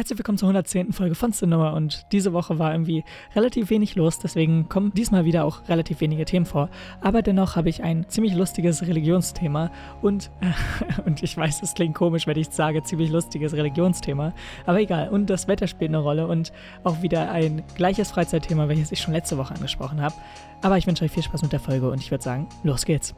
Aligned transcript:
Herzlich 0.00 0.18
willkommen 0.18 0.38
zur 0.38 0.48
110. 0.48 0.94
Folge 0.94 1.14
von 1.14 1.30
Cinema 1.32 1.72
und 1.72 2.06
diese 2.10 2.32
Woche 2.32 2.58
war 2.58 2.72
irgendwie 2.72 3.04
relativ 3.36 3.68
wenig 3.68 3.96
los, 3.96 4.18
deswegen 4.18 4.66
kommen 4.66 4.94
diesmal 4.94 5.26
wieder 5.26 5.44
auch 5.44 5.68
relativ 5.68 6.00
wenige 6.00 6.24
Themen 6.24 6.46
vor. 6.46 6.70
Aber 7.02 7.20
dennoch 7.20 7.54
habe 7.54 7.68
ich 7.68 7.82
ein 7.82 8.08
ziemlich 8.08 8.32
lustiges 8.32 8.80
Religionsthema 8.80 9.70
und, 10.00 10.30
äh, 10.40 11.02
und 11.04 11.22
ich 11.22 11.36
weiß, 11.36 11.60
es 11.60 11.74
klingt 11.74 11.96
komisch, 11.96 12.26
wenn 12.26 12.38
ich 12.38 12.48
sage, 12.48 12.82
ziemlich 12.82 13.10
lustiges 13.10 13.52
Religionsthema, 13.52 14.32
aber 14.64 14.80
egal. 14.80 15.10
Und 15.10 15.28
das 15.28 15.48
Wetter 15.48 15.66
spielt 15.66 15.90
eine 15.90 15.98
Rolle 15.98 16.26
und 16.26 16.50
auch 16.82 17.02
wieder 17.02 17.30
ein 17.30 17.62
gleiches 17.74 18.10
Freizeitthema, 18.10 18.68
welches 18.68 18.92
ich 18.92 19.00
schon 19.02 19.12
letzte 19.12 19.36
Woche 19.36 19.54
angesprochen 19.54 20.00
habe. 20.00 20.14
Aber 20.62 20.78
ich 20.78 20.86
wünsche 20.86 21.04
euch 21.04 21.12
viel 21.12 21.22
Spaß 21.22 21.42
mit 21.42 21.52
der 21.52 21.60
Folge 21.60 21.90
und 21.90 22.00
ich 22.00 22.10
würde 22.10 22.24
sagen, 22.24 22.48
los 22.62 22.86
geht's. 22.86 23.14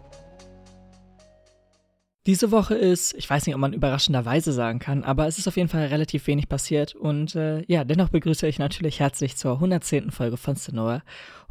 Diese 2.25 2.53
Woche 2.53 2.77
ist, 2.77 3.15
ich 3.15 3.29
weiß 3.29 3.47
nicht, 3.47 3.55
ob 3.57 3.61
man 3.61 3.73
überraschenderweise 3.73 4.53
sagen 4.53 4.79
kann, 4.79 5.03
aber 5.03 5.27
es 5.27 5.39
ist 5.39 5.49
auf 5.49 5.57
jeden 5.57 5.69
Fall 5.69 5.87
relativ 5.87 6.29
wenig 6.29 6.49
passiert 6.49 6.95
und 6.95 7.35
äh, 7.35 7.65
ja, 7.67 7.83
dennoch 7.83 8.11
begrüße 8.11 8.47
ich 8.47 8.61
natürlich 8.61 9.01
herzlich 9.01 9.37
zur 9.37 9.55
110. 9.55 10.13
Folge 10.13 10.37
von 10.37 10.55
Sonora. 10.55 11.03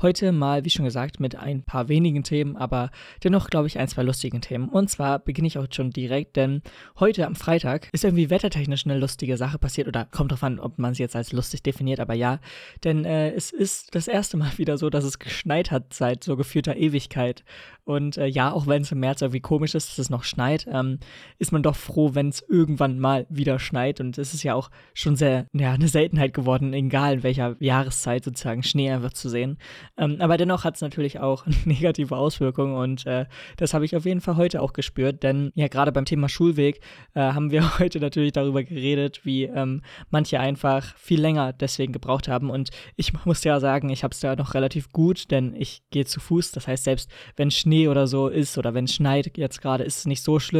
Heute 0.01 0.31
mal, 0.31 0.65
wie 0.65 0.69
schon 0.69 0.85
gesagt, 0.85 1.19
mit 1.19 1.35
ein 1.35 1.61
paar 1.61 1.89
wenigen 1.89 2.23
Themen, 2.23 2.55
aber 2.55 2.89
dennoch, 3.23 3.49
glaube 3.49 3.67
ich, 3.67 3.77
ein, 3.77 3.87
zwei 3.87 4.01
lustigen 4.01 4.41
Themen. 4.41 4.67
Und 4.69 4.89
zwar 4.89 5.19
beginne 5.19 5.47
ich 5.47 5.59
auch 5.59 5.67
schon 5.69 5.91
direkt, 5.91 6.37
denn 6.37 6.63
heute 6.99 7.27
am 7.27 7.35
Freitag 7.35 7.89
ist 7.91 8.03
irgendwie 8.03 8.31
wettertechnisch 8.31 8.85
eine 8.85 8.97
lustige 8.97 9.37
Sache 9.37 9.59
passiert 9.59 9.89
oder 9.89 10.05
kommt 10.05 10.31
drauf 10.31 10.43
an, 10.43 10.57
ob 10.59 10.79
man 10.79 10.93
es 10.93 10.97
jetzt 10.97 11.17
als 11.17 11.33
lustig 11.33 11.61
definiert, 11.63 11.99
aber 11.99 12.13
ja, 12.13 12.39
denn 12.83 13.03
äh, 13.03 13.31
es 13.31 13.51
ist 13.51 13.93
das 13.93 14.07
erste 14.07 14.37
Mal 14.37 14.51
wieder 14.57 14.77
so, 14.77 14.89
dass 14.89 15.03
es 15.03 15.19
geschneit 15.19 15.69
hat 15.69 15.93
seit 15.93 16.23
so 16.23 16.37
geführter 16.37 16.77
Ewigkeit. 16.77 17.43
Und 17.83 18.17
äh, 18.17 18.27
ja, 18.27 18.51
auch 18.51 18.67
wenn 18.67 18.83
es 18.83 18.91
im 18.91 18.99
März 19.01 19.21
irgendwie 19.21 19.39
komisch 19.39 19.75
ist, 19.75 19.89
dass 19.89 19.99
es 19.99 20.09
noch 20.09 20.23
schneit, 20.23 20.60
ähm, 20.71 20.99
ist 21.39 21.51
man 21.51 21.63
doch 21.63 21.75
froh, 21.75 22.11
wenn 22.13 22.29
es 22.29 22.43
irgendwann 22.47 22.99
mal 22.99 23.25
wieder 23.29 23.59
schneit. 23.59 23.99
Und 23.99 24.17
es 24.17 24.33
ist 24.33 24.43
ja 24.43 24.55
auch 24.55 24.69
schon 24.93 25.15
sehr, 25.15 25.47
ja, 25.53 25.73
eine 25.73 25.87
Seltenheit 25.87 26.33
geworden, 26.33 26.73
egal 26.73 27.15
in 27.15 27.23
welcher 27.23 27.55
Jahreszeit 27.59 28.23
sozusagen 28.23 28.63
Schnee 28.63 28.91
einfach 28.91 29.13
zu 29.13 29.29
sehen. 29.29 29.57
Ähm, 29.97 30.17
aber 30.19 30.37
dennoch 30.37 30.63
hat 30.63 30.75
es 30.75 30.81
natürlich 30.81 31.19
auch 31.19 31.45
negative 31.65 32.15
Auswirkungen 32.15 32.75
und 32.75 33.05
äh, 33.05 33.25
das 33.57 33.73
habe 33.73 33.85
ich 33.85 33.95
auf 33.95 34.05
jeden 34.05 34.21
Fall 34.21 34.37
heute 34.37 34.61
auch 34.61 34.73
gespürt, 34.73 35.23
denn 35.23 35.51
ja, 35.55 35.67
gerade 35.67 35.91
beim 35.91 36.05
Thema 36.05 36.29
Schulweg 36.29 36.81
äh, 37.13 37.19
haben 37.19 37.51
wir 37.51 37.61
heute 37.79 37.99
natürlich 37.99 38.33
darüber 38.33 38.63
geredet, 38.63 39.25
wie 39.25 39.43
ähm, 39.43 39.81
manche 40.09 40.39
einfach 40.39 40.95
viel 40.97 41.21
länger 41.21 41.53
deswegen 41.53 41.93
gebraucht 41.93 42.27
haben 42.27 42.49
und 42.49 42.69
ich 42.95 43.13
muss 43.25 43.43
ja 43.43 43.59
sagen, 43.59 43.89
ich 43.89 44.03
habe 44.03 44.13
es 44.13 44.19
da 44.19 44.35
noch 44.35 44.53
relativ 44.53 44.91
gut, 44.91 45.31
denn 45.31 45.55
ich 45.55 45.81
gehe 45.91 46.05
zu 46.05 46.19
Fuß, 46.19 46.51
das 46.51 46.67
heißt, 46.67 46.83
selbst 46.83 47.11
wenn 47.35 47.51
Schnee 47.51 47.87
oder 47.87 48.07
so 48.07 48.27
ist 48.27 48.57
oder 48.57 48.73
wenn 48.73 48.85
es 48.85 48.95
schneit 48.95 49.37
jetzt 49.37 49.61
gerade, 49.61 49.83
ist 49.83 49.99
es 49.99 50.05
nicht 50.05 50.23
so 50.23 50.39
schlimm, 50.39 50.50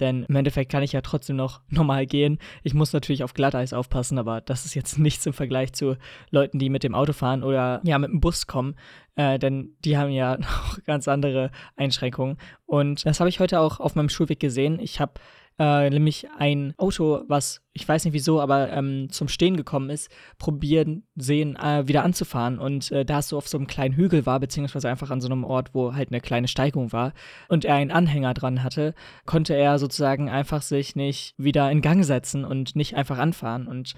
denn 0.00 0.24
im 0.28 0.36
Endeffekt 0.36 0.70
kann 0.70 0.82
ich 0.82 0.92
ja 0.92 1.00
trotzdem 1.00 1.36
noch 1.36 1.60
normal 1.68 2.06
gehen. 2.06 2.38
Ich 2.62 2.74
muss 2.74 2.92
natürlich 2.92 3.24
auf 3.24 3.34
Glatteis 3.34 3.72
aufpassen, 3.72 4.18
aber 4.18 4.40
das 4.40 4.64
ist 4.64 4.74
jetzt 4.74 4.98
nichts 5.00 5.26
im 5.26 5.32
Vergleich 5.32 5.72
zu 5.72 5.96
Leuten, 6.30 6.58
die 6.58 6.70
mit 6.70 6.84
dem 6.84 6.94
Auto 6.94 7.12
fahren 7.12 7.42
oder 7.42 7.80
ja, 7.84 7.98
mit 7.98 8.10
dem 8.10 8.20
Bus 8.20 8.46
kommen 8.46 8.74
äh, 9.16 9.38
denn 9.38 9.76
die 9.84 9.96
haben 9.98 10.10
ja 10.10 10.36
noch 10.38 10.82
ganz 10.84 11.08
andere 11.08 11.50
Einschränkungen. 11.76 12.38
Und 12.66 13.04
das 13.04 13.20
habe 13.20 13.28
ich 13.28 13.40
heute 13.40 13.60
auch 13.60 13.80
auf 13.80 13.94
meinem 13.94 14.08
Schulweg 14.08 14.40
gesehen. 14.40 14.78
Ich 14.80 15.00
habe 15.00 15.14
äh, 15.58 15.90
nämlich 15.90 16.26
ein 16.38 16.74
Auto, 16.76 17.22
was 17.28 17.62
ich 17.74 17.88
weiß 17.88 18.04
nicht 18.04 18.14
wieso, 18.14 18.40
aber 18.40 18.70
ähm, 18.70 19.08
zum 19.10 19.28
Stehen 19.28 19.56
gekommen 19.56 19.88
ist, 19.88 20.10
probieren 20.38 21.04
sehen, 21.16 21.56
äh, 21.56 21.88
wieder 21.88 22.04
anzufahren. 22.04 22.58
Und 22.58 22.90
äh, 22.92 23.04
da 23.04 23.20
es 23.20 23.28
so 23.28 23.38
auf 23.38 23.48
so 23.48 23.56
einem 23.56 23.66
kleinen 23.66 23.94
Hügel 23.94 24.26
war, 24.26 24.40
beziehungsweise 24.40 24.88
einfach 24.88 25.10
an 25.10 25.20
so 25.20 25.28
einem 25.28 25.44
Ort, 25.44 25.74
wo 25.74 25.94
halt 25.94 26.10
eine 26.10 26.20
kleine 26.20 26.48
Steigung 26.48 26.92
war 26.92 27.12
und 27.48 27.64
er 27.64 27.76
einen 27.76 27.90
Anhänger 27.90 28.34
dran 28.34 28.62
hatte, 28.62 28.94
konnte 29.24 29.54
er 29.54 29.78
sozusagen 29.78 30.28
einfach 30.28 30.62
sich 30.62 30.96
nicht 30.96 31.34
wieder 31.38 31.70
in 31.70 31.80
Gang 31.80 32.04
setzen 32.04 32.44
und 32.44 32.76
nicht 32.76 32.94
einfach 32.94 33.18
anfahren. 33.18 33.66
Und 33.66 33.94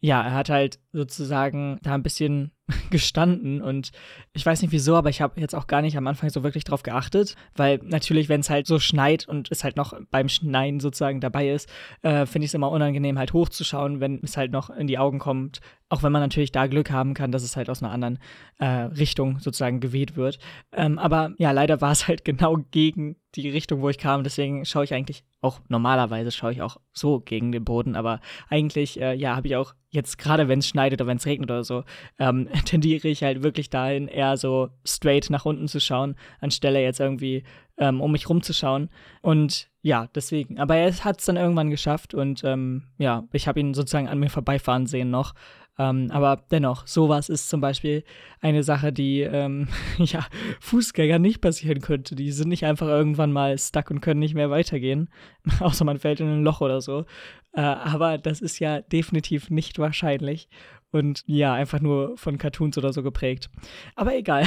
ja, 0.00 0.22
er 0.22 0.34
hat 0.34 0.50
halt 0.50 0.80
sozusagen 0.92 1.78
da 1.82 1.94
ein 1.94 2.02
bisschen 2.02 2.50
gestanden 2.90 3.60
und 3.60 3.90
ich 4.32 4.44
weiß 4.44 4.62
nicht 4.62 4.72
wieso, 4.72 4.96
aber 4.96 5.10
ich 5.10 5.20
habe 5.20 5.38
jetzt 5.40 5.54
auch 5.54 5.66
gar 5.66 5.82
nicht 5.82 5.98
am 5.98 6.06
Anfang 6.06 6.30
so 6.30 6.42
wirklich 6.42 6.64
drauf 6.64 6.82
geachtet, 6.82 7.36
weil 7.54 7.78
natürlich, 7.84 8.30
wenn 8.30 8.40
es 8.40 8.48
halt 8.48 8.66
so 8.66 8.78
schneit 8.78 9.28
und 9.28 9.50
es 9.50 9.64
halt 9.64 9.76
noch 9.76 9.92
beim 10.10 10.30
Schneien 10.30 10.80
sozusagen 10.80 11.20
dabei 11.20 11.50
ist, 11.50 11.68
äh, 12.02 12.24
finde 12.24 12.46
ich 12.46 12.50
es 12.50 12.54
immer 12.54 12.70
unangenehm, 12.70 13.18
halt 13.18 13.34
hochzuschauen, 13.34 14.00
wenn 14.00 14.20
es 14.22 14.38
halt 14.38 14.50
noch 14.50 14.70
in 14.70 14.86
die 14.86 14.98
Augen 14.98 15.18
kommt. 15.18 15.60
Auch 15.90 16.02
wenn 16.02 16.12
man 16.12 16.22
natürlich 16.22 16.52
da 16.52 16.66
Glück 16.66 16.90
haben 16.90 17.12
kann, 17.12 17.30
dass 17.30 17.42
es 17.42 17.56
halt 17.56 17.68
aus 17.68 17.82
einer 17.82 17.92
anderen 17.92 18.18
äh, 18.58 18.66
Richtung 18.66 19.38
sozusagen 19.38 19.80
geweht 19.80 20.16
wird. 20.16 20.38
Ähm, 20.72 20.98
aber 20.98 21.34
ja, 21.36 21.50
leider 21.50 21.82
war 21.82 21.92
es 21.92 22.08
halt 22.08 22.24
genau 22.24 22.56
gegen 22.70 23.16
die 23.34 23.50
Richtung, 23.50 23.82
wo 23.82 23.90
ich 23.90 23.98
kam. 23.98 24.24
Deswegen 24.24 24.64
schaue 24.64 24.84
ich 24.84 24.94
eigentlich 24.94 25.24
auch 25.44 25.60
normalerweise 25.68 26.32
schaue 26.32 26.52
ich 26.52 26.62
auch 26.62 26.78
so 26.92 27.20
gegen 27.20 27.52
den 27.52 27.64
Boden, 27.64 27.96
aber 27.96 28.20
eigentlich, 28.48 29.00
äh, 29.00 29.14
ja, 29.14 29.36
habe 29.36 29.46
ich 29.46 29.56
auch 29.56 29.74
jetzt 29.90 30.18
gerade, 30.18 30.48
wenn 30.48 30.60
es 30.60 30.68
schneidet 30.68 31.00
oder 31.00 31.06
wenn 31.06 31.18
es 31.18 31.26
regnet 31.26 31.50
oder 31.50 31.64
so, 31.64 31.84
ähm, 32.18 32.48
tendiere 32.64 33.08
ich 33.08 33.22
halt 33.22 33.42
wirklich 33.42 33.70
dahin, 33.70 34.08
eher 34.08 34.36
so 34.36 34.70
straight 34.84 35.30
nach 35.30 35.44
unten 35.44 35.68
zu 35.68 35.80
schauen, 35.80 36.16
anstelle 36.40 36.82
jetzt 36.82 37.00
irgendwie 37.00 37.44
ähm, 37.78 38.00
um 38.00 38.12
mich 38.12 38.28
rumzuschauen. 38.28 38.90
Und 39.20 39.68
ja, 39.82 40.08
deswegen. 40.14 40.58
Aber 40.58 40.76
er 40.76 40.92
hat 41.04 41.20
es 41.20 41.26
dann 41.26 41.36
irgendwann 41.36 41.70
geschafft 41.70 42.14
und 42.14 42.42
ähm, 42.44 42.84
ja, 42.98 43.24
ich 43.32 43.48
habe 43.48 43.60
ihn 43.60 43.74
sozusagen 43.74 44.08
an 44.08 44.18
mir 44.18 44.30
vorbeifahren 44.30 44.86
sehen 44.86 45.10
noch. 45.10 45.34
Ähm, 45.76 46.08
aber 46.12 46.44
dennoch, 46.52 46.86
sowas 46.86 47.28
ist 47.28 47.48
zum 47.48 47.60
Beispiel 47.60 48.04
eine 48.40 48.62
Sache, 48.62 48.92
die 48.92 49.22
ähm, 49.22 49.66
ja, 49.98 50.24
Fußgänger 50.60 51.18
nicht 51.18 51.40
passieren 51.40 51.80
könnte. 51.80 52.14
Die 52.14 52.30
sind 52.30 52.48
nicht 52.48 52.64
einfach 52.64 52.86
irgendwann 52.86 53.32
mal 53.32 53.58
stuck 53.58 53.90
und 53.90 54.00
können 54.00 54.20
nicht 54.20 54.34
mehr 54.34 54.50
weitergehen, 54.50 55.10
außer 55.60 55.84
man 55.84 55.98
fällt 55.98 56.20
in 56.20 56.28
ein 56.28 56.44
Loch 56.44 56.60
oder 56.60 56.80
so. 56.80 57.06
Äh, 57.52 57.60
aber 57.60 58.18
das 58.18 58.40
ist 58.40 58.60
ja 58.60 58.80
definitiv 58.82 59.50
nicht 59.50 59.78
wahrscheinlich 59.78 60.48
und 60.94 61.24
ja, 61.26 61.52
einfach 61.52 61.80
nur 61.80 62.16
von 62.16 62.38
Cartoons 62.38 62.78
oder 62.78 62.92
so 62.92 63.02
geprägt. 63.02 63.50
Aber 63.96 64.14
egal. 64.14 64.44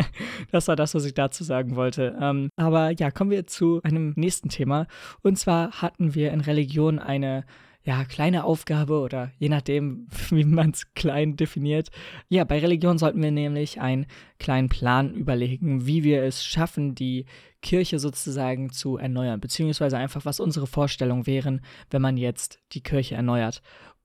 das 0.50 0.66
war 0.66 0.74
das, 0.74 0.94
was 0.94 1.04
ich 1.04 1.12
dazu 1.12 1.44
sagen 1.44 1.76
wollte. 1.76 2.16
Ähm, 2.20 2.48
aber 2.56 2.90
ja, 2.90 3.10
kommen 3.10 3.30
wir 3.30 3.46
zu 3.46 3.80
einem 3.82 4.14
nächsten 4.16 4.48
Thema. 4.48 4.86
Und 5.22 5.38
zwar 5.38 5.82
hatten 5.82 6.14
wir 6.14 6.32
in 6.32 6.40
Religion 6.40 6.98
eine 6.98 7.44
ja, 7.82 8.04
kleine 8.04 8.44
Aufgabe 8.44 9.00
oder 9.00 9.30
je 9.38 9.48
nachdem, 9.48 10.06
wie 10.30 10.44
man 10.44 10.70
es 10.70 10.92
klein 10.94 11.36
definiert. 11.36 11.90
Ja, 12.28 12.44
bei 12.44 12.58
Religion 12.58 12.98
sollten 12.98 13.22
wir 13.22 13.30
nämlich 13.30 13.80
einen 13.80 14.06
kleinen 14.38 14.68
Plan 14.68 15.14
überlegen, 15.14 15.86
wie 15.86 16.02
wir 16.02 16.22
es 16.22 16.44
schaffen, 16.44 16.94
die 16.94 17.26
Kirche 17.62 17.98
sozusagen 17.98 18.70
zu 18.70 18.96
erneuern, 18.96 19.40
beziehungsweise 19.40 19.98
einfach, 19.98 20.24
was 20.24 20.40
unsere 20.40 20.66
Vorstellungen 20.66 21.26
wären, 21.26 21.60
wenn 21.90 22.00
man 22.00 22.16
jetzt 22.16 22.58
die 22.72 22.82
Kirche 22.82 23.16
erneuert. 23.16 23.60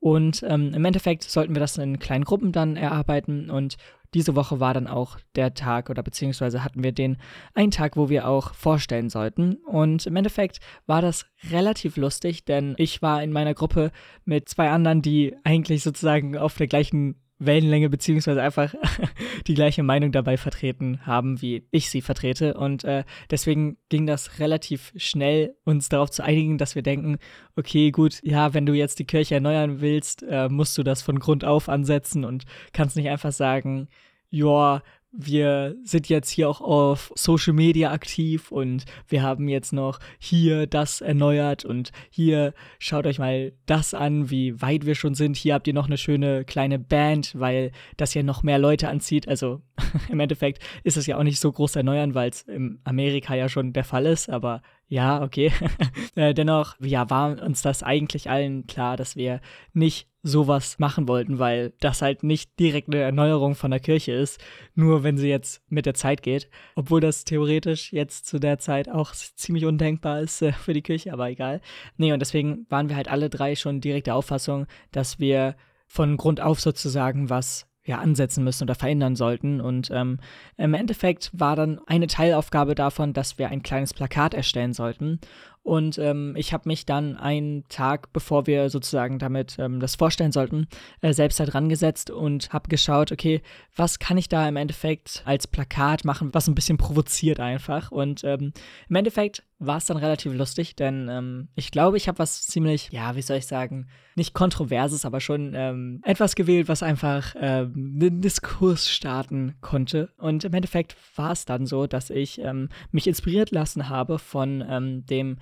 Und 0.06 0.46
ähm, 0.48 0.72
im 0.76 0.86
Endeffekt 0.86 1.24
sollten 1.24 1.56
wir 1.56 1.60
das 1.60 1.80
in 1.80 1.98
kleinen 1.98 2.26
Gruppen 2.26 2.52
dann 2.52 2.76
erarbeiten 2.76 3.50
und 3.50 3.76
diese 4.14 4.36
Woche 4.36 4.60
war 4.60 4.72
dann 4.72 4.86
auch 4.86 5.18
der 5.36 5.56
Tag 5.56 5.90
oder 5.90 6.04
beziehungsweise 6.04 6.64
hatten 6.64 6.84
wir 6.84 6.92
den 6.92 7.18
einen 7.56 7.72
Tag, 7.72 7.98
wo 7.98 8.08
wir 8.08 8.28
auch 8.28 8.54
vorstellen 8.54 9.10
sollten. 9.10 9.56
Und 9.66 10.06
im 10.06 10.16
Endeffekt 10.16 10.60
war 10.86 11.02
das 11.02 11.26
relativ 11.50 11.98
lustig, 11.98 12.46
denn 12.46 12.76
ich 12.78 13.02
war 13.02 13.24
in 13.24 13.32
meiner 13.32 13.56
Gruppe 13.56 13.92
mit 14.26 14.48
zwei 14.48 14.70
anderen, 14.70 15.02
die 15.02 15.36
eigentlich 15.44 15.82
sozusagen 15.82 16.38
auf 16.38 16.56
der 16.56 16.68
gleichen 16.68 17.20
Wellenlänge 17.38 17.90
beziehungsweise 17.90 18.42
einfach 18.42 18.74
die 19.48 19.54
gleiche 19.54 19.84
Meinung 19.84 20.12
dabei 20.12 20.38
vertreten 20.38 21.06
haben, 21.06 21.42
wie 21.42 21.68
ich 21.72 21.90
sie 21.90 22.02
vertrete. 22.02 22.54
Und 22.54 22.84
äh, 22.84 23.04
deswegen 23.30 23.78
ging 23.90 24.06
das 24.06 24.40
relativ 24.40 24.94
schnell, 24.96 25.56
uns 25.66 25.90
darauf 25.90 26.12
zu 26.12 26.24
einigen, 26.24 26.58
dass 26.58 26.76
wir 26.76 26.82
denken, 26.82 27.18
okay, 27.56 27.92
gut, 27.92 28.20
ja, 28.24 28.54
wenn 28.54 28.66
du 28.66 28.74
jetzt 28.74 29.00
die 29.00 29.06
Kirche 29.06 29.36
erneuern 29.36 29.82
willst, 29.82 30.24
äh, 30.24 30.48
musst 30.50 30.78
du 30.78 30.84
das 30.84 31.02
von 31.02 31.20
Grund 31.20 31.44
auf 31.44 31.68
ansetzen 31.68 32.24
und 32.24 32.46
kannst 32.72 32.96
nicht 32.96 33.10
einfach 33.10 33.32
sagen, 33.32 33.88
ja, 34.30 34.82
wir 35.18 35.76
sind 35.84 36.10
jetzt 36.10 36.30
hier 36.30 36.50
auch 36.50 36.62
auf 36.62 37.12
Social 37.16 37.54
Media 37.54 37.92
aktiv 37.92 38.52
und 38.52 38.86
wir 39.08 39.24
haben 39.24 39.48
jetzt 39.48 39.74
noch 39.74 40.00
hier 40.20 40.68
das 40.68 41.02
erneuert 41.02 41.66
und 41.66 41.92
hier 42.10 42.54
schaut 42.80 43.06
euch 43.08 43.20
mal 43.20 43.54
das 43.66 43.94
an, 43.94 44.30
wie 44.30 44.62
weit 44.62 44.86
wir 44.86 44.96
schon 44.96 45.16
sind. 45.16 45.38
Hier 45.38 45.54
habt 45.54 45.68
ihr 45.68 45.74
noch 45.74 45.88
eine 45.88 45.98
schöne 45.98 46.46
kleine 46.46 46.80
Band, 46.80 47.34
weil 47.38 47.72
das 47.98 48.14
ja 48.14 48.24
noch 48.24 48.44
mehr 48.44 48.60
Leute 48.60 48.90
anzieht. 48.90 49.28
Also 49.28 49.62
im 50.10 50.20
Endeffekt 50.20 50.62
ist 50.84 50.98
es 50.98 51.08
ja 51.08 51.18
auch 51.18 51.24
nicht 51.24 51.40
so 51.40 51.52
groß 51.52 51.76
erneuern, 51.76 52.14
weil 52.14 52.30
es 52.30 52.42
in 52.44 52.80
Amerika 52.84 53.36
ja 53.36 53.50
schon 53.50 53.74
der 53.74 53.84
Fall 53.84 54.06
ist, 54.06 54.30
aber 54.30 54.62
ja, 54.88 55.24
okay. 55.24 55.52
äh, 56.16 56.34
dennoch, 56.34 56.76
ja, 56.80 57.10
war 57.10 57.42
uns 57.42 57.62
das 57.62 57.84
eigentlich 57.84 58.30
allen 58.30 58.68
klar, 58.68 58.98
dass 58.98 59.16
wir 59.16 59.42
nicht 59.74 60.08
sowas 60.22 60.80
machen 60.80 61.08
wollten, 61.08 61.38
weil 61.38 61.74
das 61.80 62.02
halt 62.02 62.24
nicht 62.24 62.60
direkt 62.60 62.90
eine 62.90 63.04
Erneuerung 63.04 63.54
von 63.54 63.70
der 63.72 63.80
Kirche 63.80 64.12
ist, 64.14 64.44
nur 64.74 65.04
wenn 65.04 65.18
sie 65.18 65.30
jetzt 65.30 65.62
mit 65.70 65.86
der 65.86 65.94
Zeit 65.94 66.24
geht. 66.24 66.50
Obwohl 66.76 67.00
das 67.00 67.26
theoretisch 67.26 67.94
jetzt 67.94 68.26
zu 68.26 68.40
der 68.40 68.58
Zeit 68.58 68.90
auch 68.90 69.14
ziemlich 69.14 69.66
undenkbar 69.66 70.22
ist 70.22 70.42
äh, 70.42 70.52
für 70.52 70.74
die 70.74 70.82
Kirche, 70.82 71.14
aber 71.14 71.30
egal. 71.30 71.62
Nee, 71.98 72.12
und 72.12 72.20
deswegen 72.20 72.66
waren 72.70 72.90
wir 72.90 72.96
halt 72.96 73.08
alle 73.08 73.30
drei 73.30 73.56
schon 73.56 73.82
direkt 73.82 74.08
der 74.08 74.16
Auffassung, 74.16 74.66
dass 74.92 75.20
wir 75.20 75.56
von 75.88 76.18
Grund 76.18 76.42
auf 76.42 76.60
sozusagen 76.60 77.30
was 77.30 77.68
ja, 77.86 78.00
ansetzen 78.00 78.44
müssen 78.44 78.64
oder 78.64 78.76
verändern 78.76 79.16
sollten. 79.16 79.62
Und 79.62 79.90
ähm, 79.92 80.20
im 80.58 80.74
Endeffekt 80.74 81.30
war 81.34 81.56
dann 81.56 81.80
eine 81.86 82.08
Teilaufgabe 82.08 82.76
davon, 82.76 83.14
dass 83.14 83.38
wir 83.38 83.50
ein 83.50 83.64
kleines 83.64 83.94
Plakat 83.94 84.34
erstellen 84.34 84.74
sollten. 84.74 85.20
Und 85.66 85.98
ähm, 85.98 86.36
ich 86.38 86.54
habe 86.54 86.70
mich 86.70 86.86
dann 86.86 87.18
einen 87.18 87.68
Tag, 87.70 88.14
bevor 88.14 88.46
wir 88.46 88.70
sozusagen 88.70 89.18
damit 89.18 89.58
ähm, 89.58 89.80
das 89.80 89.96
vorstellen 89.96 90.32
sollten, 90.32 90.68
äh, 91.02 91.12
selbst 91.12 91.40
halt 91.40 91.56
rangesetzt 91.56 92.12
und 92.12 92.54
habe 92.54 92.70
geschaut, 92.70 93.12
okay, 93.12 93.42
was 93.76 93.98
kann 93.98 94.18
ich 94.18 94.30
da 94.30 94.48
im 94.48 94.58
Endeffekt 94.58 95.24
als 95.26 95.48
Plakat 95.48 96.06
machen, 96.06 96.36
was 96.36 96.48
ein 96.48 96.54
bisschen 96.54 96.78
provoziert 96.78 97.40
einfach. 97.40 97.92
Und 97.92 98.24
ähm, 98.24 98.54
im 98.90 98.96
Endeffekt 98.96 99.42
war 99.60 99.78
es 99.78 99.86
dann 99.86 99.98
relativ 99.98 100.34
lustig, 100.34 100.76
denn 100.76 101.08
ähm, 101.10 101.48
ich 101.56 101.72
glaube, 101.72 101.98
ich 101.98 102.08
habe 102.08 102.20
was 102.20 102.46
ziemlich, 102.46 102.90
ja, 102.92 103.16
wie 103.16 103.22
soll 103.22 103.38
ich 103.38 103.48
sagen, 103.48 103.88
nicht 104.16 104.34
kontroverses, 104.34 105.06
aber 105.06 105.22
schon 105.22 105.54
ähm, 105.56 106.02
etwas 106.04 106.36
gewählt, 106.36 106.68
was 106.68 106.84
einfach 106.84 107.36
ähm, 107.40 107.98
einen 108.02 108.22
Diskurs 108.22 108.90
starten 108.90 109.56
konnte. 109.62 110.10
Und 110.18 110.44
im 110.44 110.54
Endeffekt 110.54 110.96
war 111.16 111.32
es 111.32 111.46
dann 111.46 111.66
so, 111.66 111.88
dass 111.88 112.10
ich 112.10 112.40
ähm, 112.40 112.70
mich 112.92 113.08
inspiriert 113.08 113.52
lassen 113.52 113.88
habe 113.90 114.20
von 114.20 114.64
ähm, 114.68 115.06
dem 115.06 115.38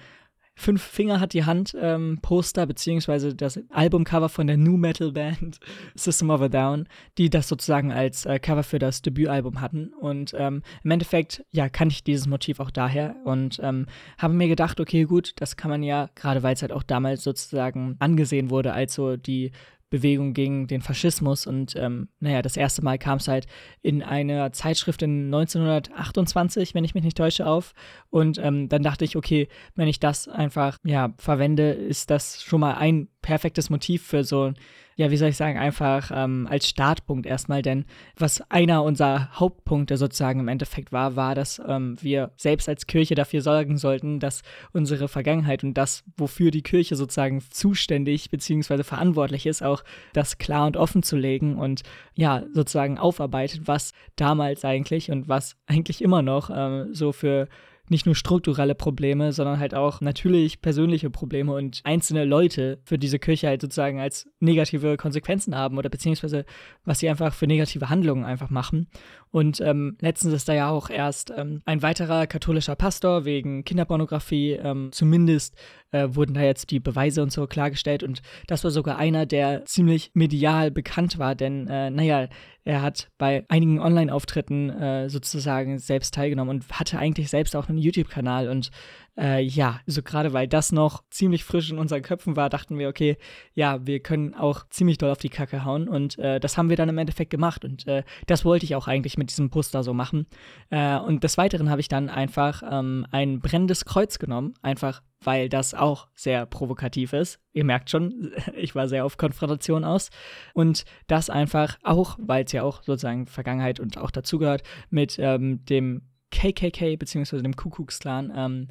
Fünf 0.55 0.83
Finger 0.83 1.19
hat 1.19 1.33
die 1.33 1.45
Hand 1.45 1.75
ähm, 1.79 2.19
Poster, 2.21 2.67
beziehungsweise 2.67 3.33
das 3.33 3.59
Albumcover 3.69 4.29
von 4.29 4.45
der 4.45 4.57
New 4.57 4.77
Metal 4.77 5.11
Band 5.11 5.59
System 5.95 6.29
of 6.29 6.41
a 6.41 6.47
Down, 6.47 6.87
die 7.17 7.29
das 7.29 7.47
sozusagen 7.47 7.91
als 7.91 8.25
äh, 8.25 8.39
Cover 8.39 8.63
für 8.63 8.79
das 8.79 9.01
Debütalbum 9.01 9.61
hatten. 9.61 9.93
Und 9.93 10.35
ähm, 10.37 10.61
im 10.83 10.91
Endeffekt, 10.91 11.43
ja, 11.51 11.69
kannte 11.69 11.93
ich 11.93 12.03
dieses 12.03 12.27
Motiv 12.27 12.59
auch 12.59 12.69
daher 12.69 13.15
und 13.25 13.59
ähm, 13.63 13.87
habe 14.17 14.35
mir 14.35 14.47
gedacht, 14.47 14.79
okay, 14.79 15.03
gut, 15.05 15.33
das 15.37 15.57
kann 15.57 15.71
man 15.71 15.81
ja, 15.81 16.09
gerade 16.15 16.43
weil 16.43 16.53
es 16.53 16.61
halt 16.61 16.71
auch 16.71 16.83
damals 16.83 17.23
sozusagen 17.23 17.95
angesehen 17.99 18.49
wurde 18.49 18.73
als 18.73 18.93
so 18.93 19.17
die 19.17 19.51
Bewegung 19.93 20.33
gegen 20.33 20.65
den 20.65 20.81
Faschismus. 20.81 21.45
Und 21.45 21.75
ähm, 21.75 22.07
naja, 22.19 22.41
das 22.41 22.57
erste 22.57 22.83
Mal 22.83 22.97
kam 22.97 23.19
es 23.19 23.27
halt 23.27 23.45
in 23.83 24.01
einer 24.01 24.51
Zeitschrift 24.51 25.03
in 25.03 25.25
1928, 25.25 26.73
wenn 26.73 26.83
ich 26.83 26.95
mich 26.95 27.03
nicht 27.03 27.15
täusche, 27.15 27.45
auf. 27.45 27.73
Und 28.09 28.39
ähm, 28.39 28.69
dann 28.69 28.81
dachte 28.81 29.05
ich, 29.05 29.15
okay, 29.15 29.47
wenn 29.75 29.87
ich 29.87 29.99
das 29.99 30.27
einfach 30.27 30.79
ja 30.83 31.13
verwende, 31.19 31.73
ist 31.73 32.09
das 32.09 32.41
schon 32.41 32.61
mal 32.61 32.73
ein 32.73 33.07
perfektes 33.23 33.71
Motiv 33.71 34.05
für 34.05 34.23
so 34.23 34.53
ja, 34.95 35.09
wie 35.09 35.17
soll 35.17 35.29
ich 35.29 35.37
sagen, 35.37 35.57
einfach 35.57 36.11
ähm, 36.13 36.47
als 36.49 36.67
Startpunkt 36.67 37.25
erstmal, 37.25 37.61
denn 37.61 37.85
was 38.17 38.41
einer 38.51 38.83
unserer 38.83 39.39
Hauptpunkte 39.39 39.97
sozusagen 39.97 40.39
im 40.39 40.47
Endeffekt 40.47 40.91
war, 40.91 41.15
war, 41.15 41.35
dass 41.35 41.61
ähm, 41.67 41.97
wir 42.01 42.31
selbst 42.37 42.69
als 42.69 42.85
Kirche 42.85 43.15
dafür 43.15 43.41
sorgen 43.41 43.77
sollten, 43.77 44.19
dass 44.19 44.43
unsere 44.71 45.07
Vergangenheit 45.07 45.63
und 45.63 45.73
das, 45.73 46.03
wofür 46.15 46.51
die 46.51 46.61
Kirche 46.61 46.95
sozusagen 46.95 47.41
zuständig 47.49 48.29
bzw. 48.29 48.83
verantwortlich 48.83 49.45
ist, 49.45 49.63
auch 49.63 49.83
das 50.13 50.37
klar 50.37 50.67
und 50.67 50.77
offen 50.77 51.01
zu 51.01 51.15
legen 51.15 51.57
und 51.57 51.81
ja, 52.15 52.43
sozusagen 52.53 52.99
aufarbeitet, 52.99 53.61
was 53.65 53.93
damals 54.15 54.63
eigentlich 54.63 55.09
und 55.09 55.27
was 55.27 55.55
eigentlich 55.65 56.01
immer 56.03 56.21
noch 56.21 56.51
ähm, 56.53 56.93
so 56.93 57.11
für 57.11 57.47
nicht 57.89 58.05
nur 58.05 58.15
strukturelle 58.15 58.75
Probleme, 58.75 59.33
sondern 59.33 59.59
halt 59.59 59.75
auch 59.75 59.99
natürlich 59.99 60.61
persönliche 60.61 61.09
Probleme 61.09 61.53
und 61.53 61.81
einzelne 61.83 62.23
Leute 62.23 62.79
für 62.83 62.97
diese 62.97 63.19
Kirche 63.19 63.47
halt 63.47 63.61
sozusagen 63.61 63.99
als 63.99 64.29
negative 64.39 64.95
Konsequenzen 64.95 65.55
haben 65.55 65.77
oder 65.77 65.89
beziehungsweise 65.89 66.45
was 66.85 66.99
sie 66.99 67.09
einfach 67.09 67.33
für 67.33 67.45
negative 67.45 67.89
Handlungen 67.89 68.23
einfach 68.23 68.49
machen. 68.49 68.87
Und 69.31 69.59
ähm, 69.61 69.97
letztens 69.99 70.33
ist 70.33 70.47
da 70.47 70.53
ja 70.53 70.69
auch 70.69 70.89
erst 70.89 71.33
ähm, 71.35 71.61
ein 71.65 71.81
weiterer 71.81 72.27
katholischer 72.27 72.75
Pastor 72.75 73.25
wegen 73.25 73.65
Kinderpornografie, 73.65 74.51
ähm, 74.53 74.89
zumindest 74.91 75.55
äh, 75.91 76.07
wurden 76.11 76.33
da 76.33 76.41
jetzt 76.41 76.71
die 76.71 76.79
Beweise 76.79 77.21
und 77.21 77.31
so 77.31 77.47
klargestellt. 77.47 78.03
Und 78.03 78.21
das 78.47 78.63
war 78.63 78.71
sogar 78.71 78.97
einer, 78.97 79.25
der 79.25 79.65
ziemlich 79.65 80.11
medial 80.13 80.71
bekannt 80.71 81.19
war, 81.19 81.35
denn 81.35 81.67
äh, 81.67 81.89
naja, 81.89 82.27
er 82.65 82.81
hat 82.81 83.09
bei 83.17 83.45
einigen 83.49 83.79
Online-Auftritten 83.79 84.69
äh, 84.69 85.09
sozusagen 85.09 85.79
selbst 85.79 86.13
teilgenommen 86.13 86.49
und 86.49 86.79
hatte 86.79 86.97
eigentlich 86.97 87.29
selbst 87.29 87.55
auch 87.55 87.67
einen 87.67 87.77
YouTube-Kanal 87.77 88.49
und 88.49 88.69
äh, 89.17 89.41
ja, 89.41 89.79
so 89.85 90.01
gerade 90.01 90.33
weil 90.33 90.47
das 90.47 90.71
noch 90.71 91.03
ziemlich 91.09 91.43
frisch 91.43 91.69
in 91.71 91.77
unseren 91.77 92.01
Köpfen 92.01 92.35
war, 92.35 92.49
dachten 92.49 92.77
wir, 92.79 92.89
okay, 92.89 93.17
ja, 93.53 93.85
wir 93.85 93.99
können 93.99 94.33
auch 94.33 94.67
ziemlich 94.69 94.97
doll 94.97 95.11
auf 95.11 95.19
die 95.19 95.29
Kacke 95.29 95.65
hauen 95.65 95.87
und 95.87 96.17
äh, 96.19 96.39
das 96.39 96.57
haben 96.57 96.69
wir 96.69 96.77
dann 96.77 96.89
im 96.89 96.97
Endeffekt 96.97 97.29
gemacht 97.29 97.63
und 97.63 97.87
äh, 97.87 98.03
das 98.27 98.45
wollte 98.45 98.65
ich 98.65 98.75
auch 98.75 98.87
eigentlich 98.87 99.17
mit 99.17 99.29
diesem 99.29 99.49
Poster 99.49 99.83
so 99.83 99.93
machen. 99.93 100.27
Äh, 100.69 100.97
und 100.97 101.23
des 101.23 101.37
Weiteren 101.37 101.69
habe 101.69 101.81
ich 101.81 101.87
dann 101.87 102.09
einfach 102.09 102.63
ähm, 102.69 103.05
ein 103.11 103.39
brennendes 103.39 103.85
Kreuz 103.85 104.19
genommen, 104.19 104.53
einfach 104.61 105.01
weil 105.25 105.49
das 105.49 105.73
auch 105.73 106.07
sehr 106.15 106.45
provokativ 106.45 107.13
ist. 107.13 107.39
Ihr 107.53 107.63
merkt 107.63 107.89
schon, 107.89 108.31
ich 108.55 108.75
war 108.75 108.87
sehr 108.87 109.05
auf 109.05 109.17
Konfrontation 109.17 109.83
aus. 109.83 110.09
Und 110.53 110.85
das 111.07 111.29
einfach 111.29 111.77
auch, 111.83 112.17
weil 112.19 112.43
es 112.45 112.51
ja 112.51 112.63
auch 112.63 112.83
sozusagen 112.83 113.27
Vergangenheit 113.27 113.79
und 113.79 113.97
auch 113.97 114.11
dazugehört, 114.11 114.63
mit 114.89 115.17
ähm, 115.19 115.63
dem 115.65 116.01
KKK 116.33 116.97
bzw. 116.97 117.41
dem 117.41 117.55
Kuckucksklan 117.55 118.33
ähm, 118.35 118.67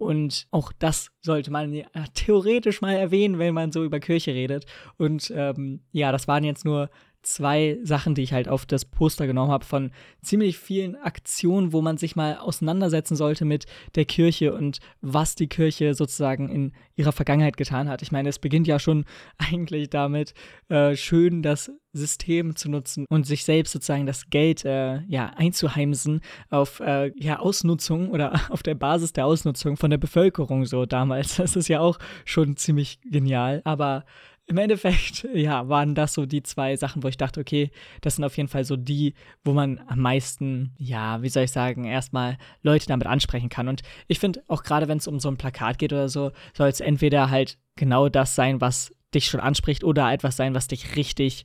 und 0.00 0.46
auch 0.50 0.72
das 0.78 1.10
sollte 1.20 1.50
man 1.50 1.74
ja 1.74 1.84
theoretisch 2.14 2.80
mal 2.80 2.94
erwähnen, 2.94 3.38
wenn 3.38 3.52
man 3.52 3.70
so 3.70 3.84
über 3.84 4.00
Kirche 4.00 4.32
redet. 4.32 4.64
Und 4.96 5.30
ähm, 5.36 5.80
ja, 5.92 6.10
das 6.10 6.26
waren 6.26 6.42
jetzt 6.42 6.64
nur 6.64 6.88
zwei 7.22 7.78
Sachen, 7.82 8.14
die 8.14 8.22
ich 8.22 8.32
halt 8.32 8.48
auf 8.48 8.66
das 8.66 8.84
Poster 8.84 9.26
genommen 9.26 9.52
habe, 9.52 9.64
von 9.64 9.90
ziemlich 10.22 10.58
vielen 10.58 10.96
Aktionen, 10.96 11.72
wo 11.72 11.82
man 11.82 11.96
sich 11.96 12.16
mal 12.16 12.38
auseinandersetzen 12.38 13.16
sollte 13.16 13.44
mit 13.44 13.66
der 13.94 14.04
Kirche 14.04 14.54
und 14.54 14.78
was 15.00 15.34
die 15.34 15.48
Kirche 15.48 15.94
sozusagen 15.94 16.48
in 16.48 16.72
ihrer 16.96 17.12
Vergangenheit 17.12 17.56
getan 17.56 17.88
hat. 17.88 18.02
Ich 18.02 18.12
meine, 18.12 18.28
es 18.28 18.38
beginnt 18.38 18.66
ja 18.66 18.78
schon 18.78 19.04
eigentlich 19.38 19.90
damit, 19.90 20.34
äh, 20.68 20.96
schön 20.96 21.42
das 21.42 21.70
System 21.92 22.54
zu 22.54 22.70
nutzen 22.70 23.04
und 23.08 23.26
sich 23.26 23.44
selbst 23.44 23.72
sozusagen 23.72 24.06
das 24.06 24.30
Geld 24.30 24.64
äh, 24.64 25.00
ja 25.08 25.32
einzuheimsen 25.36 26.20
auf 26.48 26.80
äh, 26.80 27.12
ja 27.16 27.40
Ausnutzung 27.40 28.10
oder 28.10 28.40
auf 28.50 28.62
der 28.62 28.74
Basis 28.74 29.12
der 29.12 29.26
Ausnutzung 29.26 29.76
von 29.76 29.90
der 29.90 29.98
Bevölkerung 29.98 30.64
so 30.64 30.86
damals. 30.86 31.38
Das 31.50 31.56
ist 31.56 31.68
ja 31.68 31.80
auch 31.80 31.98
schon 32.26 32.56
ziemlich 32.56 33.00
genial, 33.02 33.62
aber 33.64 34.04
im 34.50 34.58
Endeffekt, 34.58 35.26
ja, 35.34 35.68
waren 35.68 35.94
das 35.94 36.12
so 36.12 36.26
die 36.26 36.42
zwei 36.42 36.76
Sachen, 36.76 37.02
wo 37.02 37.08
ich 37.08 37.16
dachte, 37.16 37.40
okay, 37.40 37.70
das 38.00 38.16
sind 38.16 38.24
auf 38.24 38.36
jeden 38.36 38.48
Fall 38.48 38.64
so 38.64 38.76
die, 38.76 39.14
wo 39.44 39.52
man 39.52 39.80
am 39.86 40.00
meisten, 40.00 40.74
ja, 40.76 41.22
wie 41.22 41.28
soll 41.28 41.44
ich 41.44 41.52
sagen, 41.52 41.84
erstmal 41.84 42.36
Leute 42.62 42.86
damit 42.86 43.06
ansprechen 43.06 43.48
kann. 43.48 43.68
Und 43.68 43.82
ich 44.08 44.18
finde, 44.18 44.42
auch 44.48 44.64
gerade 44.64 44.88
wenn 44.88 44.98
es 44.98 45.06
um 45.06 45.20
so 45.20 45.30
ein 45.30 45.36
Plakat 45.36 45.78
geht 45.78 45.92
oder 45.92 46.08
so, 46.08 46.32
soll 46.52 46.68
es 46.68 46.80
entweder 46.80 47.30
halt 47.30 47.58
genau 47.76 48.08
das 48.08 48.34
sein, 48.34 48.60
was 48.60 48.92
dich 49.14 49.26
schon 49.26 49.40
anspricht, 49.40 49.84
oder 49.84 50.12
etwas 50.12 50.36
sein, 50.36 50.54
was 50.54 50.68
dich 50.68 50.96
richtig 50.96 51.44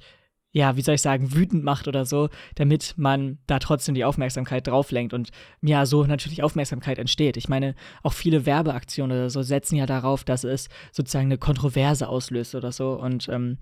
ja, 0.55 0.77
wie 0.77 0.81
soll 0.81 0.95
ich 0.95 1.01
sagen, 1.01 1.33
wütend 1.35 1.65
macht 1.65 1.89
oder 1.89 2.05
so, 2.05 2.29
damit 2.55 2.93
man 2.95 3.39
da 3.45 3.59
trotzdem 3.59 3.93
die 3.93 4.05
Aufmerksamkeit 4.05 4.65
drauf 4.65 4.89
lenkt 4.89 5.13
und 5.13 5.31
ja, 5.61 5.85
so 5.85 6.05
natürlich 6.05 6.43
Aufmerksamkeit 6.43 6.97
entsteht. 6.97 7.35
Ich 7.35 7.49
meine, 7.49 7.75
auch 8.03 8.13
viele 8.13 8.45
Werbeaktionen 8.45 9.17
oder 9.17 9.29
so 9.29 9.41
setzen 9.41 9.75
ja 9.75 9.85
darauf, 9.85 10.23
dass 10.23 10.45
es 10.45 10.69
sozusagen 10.93 11.25
eine 11.25 11.37
Kontroverse 11.37 12.07
auslöst 12.07 12.55
oder 12.55 12.71
so 12.71 12.93
und 12.93 13.27
ähm, 13.27 13.57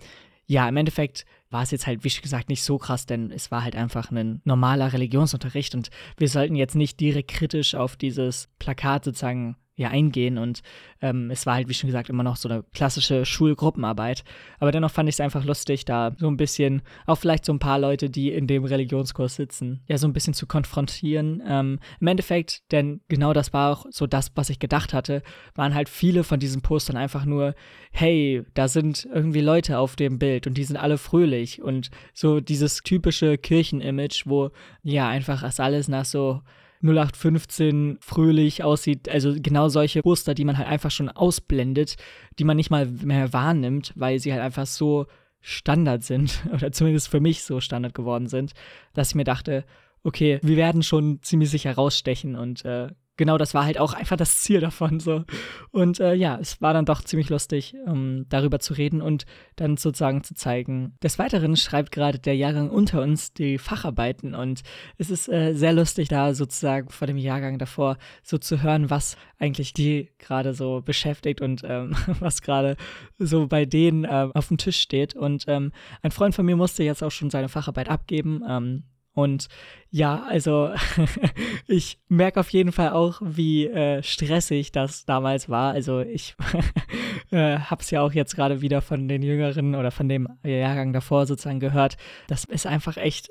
ja, 0.45 0.69
im 0.69 0.77
Endeffekt 0.77 1.25
war 1.49 1.63
es 1.63 1.71
jetzt 1.71 1.87
halt, 1.87 2.03
wie 2.03 2.09
gesagt, 2.09 2.49
nicht 2.49 2.61
so 2.61 2.77
krass, 2.77 3.07
denn 3.07 3.31
es 3.31 3.49
war 3.49 3.63
halt 3.63 3.75
einfach 3.75 4.11
ein 4.11 4.41
normaler 4.43 4.93
Religionsunterricht 4.93 5.73
und 5.73 5.89
wir 6.17 6.29
sollten 6.29 6.55
jetzt 6.55 6.75
nicht 6.75 6.99
direkt 6.99 7.31
kritisch 7.31 7.73
auf 7.73 7.95
dieses 7.95 8.49
Plakat 8.59 9.05
sozusagen 9.05 9.55
ja 9.75 9.89
eingehen 9.89 10.37
und 10.37 10.61
ähm, 11.01 11.31
es 11.31 11.45
war 11.45 11.55
halt, 11.55 11.67
wie 11.67 11.73
schon 11.73 11.87
gesagt, 11.87 12.09
immer 12.09 12.23
noch 12.23 12.35
so 12.35 12.47
eine 12.47 12.63
klassische 12.73 13.25
Schulgruppenarbeit. 13.25 14.23
Aber 14.59 14.71
dennoch 14.71 14.91
fand 14.91 15.09
ich 15.09 15.15
es 15.15 15.19
einfach 15.19 15.43
lustig, 15.43 15.83
da 15.85 16.15
so 16.17 16.27
ein 16.27 16.37
bisschen, 16.37 16.81
auch 17.07 17.17
vielleicht 17.17 17.43
so 17.43 17.53
ein 17.53 17.59
paar 17.59 17.79
Leute, 17.79 18.09
die 18.09 18.31
in 18.31 18.47
dem 18.47 18.63
Religionskurs 18.63 19.35
sitzen, 19.35 19.81
ja, 19.87 19.97
so 19.97 20.07
ein 20.07 20.13
bisschen 20.13 20.33
zu 20.33 20.45
konfrontieren. 20.45 21.41
Ähm, 21.47 21.79
Im 21.99 22.07
Endeffekt, 22.07 22.71
denn 22.71 23.01
genau 23.07 23.33
das 23.33 23.51
war 23.51 23.71
auch 23.71 23.85
so 23.89 24.05
das, 24.05 24.31
was 24.35 24.49
ich 24.49 24.59
gedacht 24.59 24.93
hatte, 24.93 25.23
waren 25.55 25.73
halt 25.73 25.89
viele 25.89 26.23
von 26.23 26.39
diesen 26.39 26.61
Postern 26.61 26.95
einfach 26.95 27.25
nur, 27.25 27.55
hey, 27.91 28.43
da 28.53 28.67
sind 28.67 29.07
irgendwie 29.11 29.41
Leute 29.41 29.79
auf 29.79 29.95
dem 29.95 30.19
Bild 30.19 30.45
und 30.45 30.55
die 30.55 30.63
sind 30.63 30.77
alle 30.77 30.97
fröhlich 30.97 31.61
und 31.61 31.89
so 32.13 32.39
dieses 32.39 32.77
typische 32.83 33.37
Kirchenimage, 33.37 34.23
wo 34.25 34.51
ja 34.83 35.09
einfach 35.09 35.41
das 35.41 35.59
alles 35.59 35.87
nach 35.87 36.05
so 36.05 36.41
0815 36.83 37.97
fröhlich 38.01 38.63
aussieht. 38.63 39.09
Also 39.09 39.33
genau 39.35 39.69
solche 39.69 40.01
Poster, 40.01 40.33
die 40.33 40.45
man 40.45 40.57
halt 40.57 40.67
einfach 40.67 40.91
schon 40.91 41.09
ausblendet, 41.09 41.95
die 42.37 42.43
man 42.43 42.57
nicht 42.57 42.69
mal 42.69 42.85
mehr 42.85 43.33
wahrnimmt, 43.33 43.93
weil 43.95 44.19
sie 44.19 44.33
halt 44.33 44.41
einfach 44.41 44.65
so 44.65 45.07
Standard 45.41 46.03
sind 46.03 46.43
oder 46.53 46.71
zumindest 46.71 47.09
für 47.09 47.19
mich 47.19 47.43
so 47.43 47.59
Standard 47.59 47.93
geworden 47.93 48.27
sind, 48.27 48.53
dass 48.93 49.09
ich 49.09 49.15
mir 49.15 49.23
dachte, 49.23 49.65
okay, 50.03 50.39
wir 50.43 50.57
werden 50.57 50.83
schon 50.83 51.21
ziemlich 51.21 51.49
sicher 51.49 51.73
rausstechen 51.73 52.35
und 52.35 52.65
äh, 52.65 52.89
genau 53.17 53.37
das 53.37 53.53
war 53.53 53.65
halt 53.65 53.79
auch 53.79 53.93
einfach 53.93 54.17
das 54.17 54.41
Ziel 54.41 54.59
davon 54.59 54.99
so. 54.99 55.23
Und 55.71 55.99
äh, 55.99 56.13
ja, 56.13 56.37
es 56.39 56.61
war 56.61 56.73
dann 56.73 56.85
doch 56.85 57.01
ziemlich 57.01 57.29
lustig, 57.29 57.75
um 57.85 58.27
darüber 58.29 58.59
zu 58.59 58.73
reden 58.73 59.01
und 59.01 59.25
dann 59.55 59.77
sozusagen 59.77 60.23
zu 60.23 60.33
zeigen. 60.33 60.95
Des 61.03 61.19
Weiteren 61.19 61.55
schreibt 61.55 61.91
gerade 61.91 62.19
der 62.19 62.35
Jahrgang 62.35 62.69
unter 62.69 63.01
uns 63.01 63.33
die 63.33 63.57
Facharbeiten 63.57 64.35
und 64.35 64.61
es 64.97 65.09
ist 65.09 65.29
äh, 65.29 65.53
sehr 65.53 65.73
lustig, 65.73 66.07
da 66.07 66.33
sozusagen 66.33 66.89
vor 66.89 67.07
dem 67.07 67.17
Jahrgang 67.17 67.59
davor 67.59 67.97
so 68.23 68.37
zu 68.37 68.61
hören, 68.61 68.89
was 68.89 69.17
eigentlich 69.37 69.73
die 69.73 70.09
gerade 70.17 70.53
so 70.53 70.81
beschäftigt 70.81 71.41
und 71.41 71.63
ähm, 71.65 71.95
was 72.19 72.41
gerade 72.41 72.77
so 73.19 73.47
bei 73.47 73.65
denen 73.65 74.05
äh, 74.05 74.29
auf 74.33 74.47
dem 74.47 74.57
Tisch 74.57 74.79
steht. 74.79 75.15
Und 75.15 75.45
ähm, 75.47 75.71
ein 76.01 76.11
Freund 76.11 76.33
von 76.35 76.45
mir 76.45 76.55
musste 76.55 76.83
jetzt 76.83 77.03
auch 77.03 77.11
schon 77.11 77.29
seine 77.29 77.49
Facharbeit 77.49 77.89
abgeben. 77.89 78.83
Und 79.13 79.47
ja, 79.91 80.23
also 80.23 80.71
ich 81.67 81.99
merke 82.09 82.39
auf 82.39 82.49
jeden 82.49 82.71
Fall 82.71 82.89
auch, 82.89 83.21
wie 83.23 83.67
äh, 83.67 84.01
stressig 84.01 84.71
das 84.71 85.05
damals 85.05 85.49
war. 85.49 85.73
Also 85.73 85.99
ich 85.99 86.35
äh, 87.31 87.59
habe 87.59 87.81
es 87.81 87.91
ja 87.91 88.01
auch 88.01 88.11
jetzt 88.11 88.35
gerade 88.35 88.61
wieder 88.61 88.81
von 88.81 89.07
den 89.07 89.21
Jüngeren 89.21 89.75
oder 89.75 89.91
von 89.91 90.09
dem 90.09 90.27
Jahrgang 90.43 90.93
davor 90.93 91.27
sozusagen 91.27 91.59
gehört, 91.59 91.97
dass 92.27 92.45
es 92.45 92.65
einfach 92.65 92.97
echt 92.97 93.29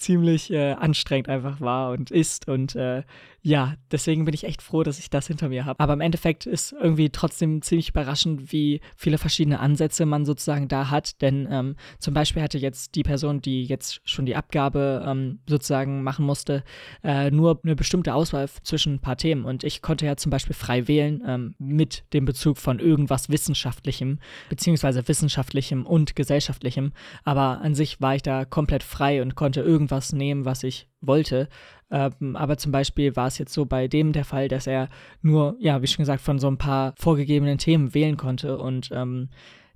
ziemlich 0.00 0.50
äh, 0.50 0.72
anstrengend 0.72 1.28
einfach 1.28 1.60
war 1.60 1.90
und 1.92 2.10
ist. 2.10 2.48
Und 2.48 2.74
äh, 2.74 3.02
ja, 3.42 3.74
deswegen 3.90 4.24
bin 4.24 4.34
ich 4.34 4.44
echt 4.44 4.62
froh, 4.62 4.82
dass 4.82 4.98
ich 4.98 5.10
das 5.10 5.26
hinter 5.26 5.48
mir 5.48 5.64
habe. 5.64 5.78
Aber 5.78 5.92
im 5.92 6.00
Endeffekt 6.00 6.46
ist 6.46 6.72
irgendwie 6.72 7.10
trotzdem 7.10 7.62
ziemlich 7.62 7.90
überraschend, 7.90 8.52
wie 8.52 8.80
viele 8.96 9.18
verschiedene 9.18 9.60
Ansätze 9.60 10.06
man 10.06 10.24
sozusagen 10.24 10.68
da 10.68 10.90
hat. 10.90 11.20
Denn 11.20 11.46
ähm, 11.50 11.76
zum 11.98 12.14
Beispiel 12.14 12.42
hatte 12.42 12.58
jetzt 12.58 12.94
die 12.94 13.02
Person, 13.02 13.40
die 13.40 13.64
jetzt 13.64 14.00
schon 14.04 14.26
die 14.26 14.36
Abgabe 14.36 15.04
ähm, 15.06 15.40
sozusagen 15.46 16.02
machen 16.02 16.24
musste, 16.24 16.64
äh, 17.04 17.30
nur 17.30 17.60
eine 17.62 17.76
bestimmte 17.76 18.14
Auswahl 18.14 18.48
zwischen 18.62 18.94
ein 18.94 19.00
paar 19.00 19.16
Themen. 19.16 19.44
Und 19.44 19.64
ich 19.64 19.82
konnte 19.82 20.06
ja 20.06 20.16
zum 20.16 20.30
Beispiel 20.30 20.54
frei 20.54 20.88
wählen 20.88 21.22
ähm, 21.26 21.54
mit 21.58 22.04
dem 22.14 22.24
Bezug 22.24 22.56
von 22.56 22.78
irgendwas 22.78 23.28
Wissenschaftlichem, 23.28 24.18
beziehungsweise 24.48 25.06
Wissenschaftlichem 25.06 25.84
und 25.86 26.16
Gesellschaftlichem. 26.16 26.92
Aber 27.24 27.60
an 27.60 27.74
sich 27.74 28.00
war 28.00 28.14
ich 28.14 28.22
da 28.22 28.46
komplett 28.46 28.82
frei 28.82 29.20
und 29.20 29.34
konnte 29.34 29.60
irgendwas 29.60 29.89
nehmen, 30.12 30.44
was 30.44 30.62
ich 30.62 30.88
wollte. 31.00 31.48
Ähm, 31.90 32.36
aber 32.36 32.56
zum 32.56 32.72
Beispiel 32.72 33.16
war 33.16 33.26
es 33.26 33.38
jetzt 33.38 33.52
so 33.52 33.66
bei 33.66 33.88
dem 33.88 34.12
der 34.12 34.24
Fall, 34.24 34.48
dass 34.48 34.66
er 34.66 34.88
nur, 35.22 35.56
ja, 35.58 35.82
wie 35.82 35.86
schon 35.86 36.02
gesagt, 36.02 36.22
von 36.22 36.38
so 36.38 36.48
ein 36.48 36.58
paar 36.58 36.94
vorgegebenen 36.96 37.58
Themen 37.58 37.94
wählen 37.94 38.16
konnte. 38.16 38.58
Und 38.58 38.90
ähm, 38.92 39.28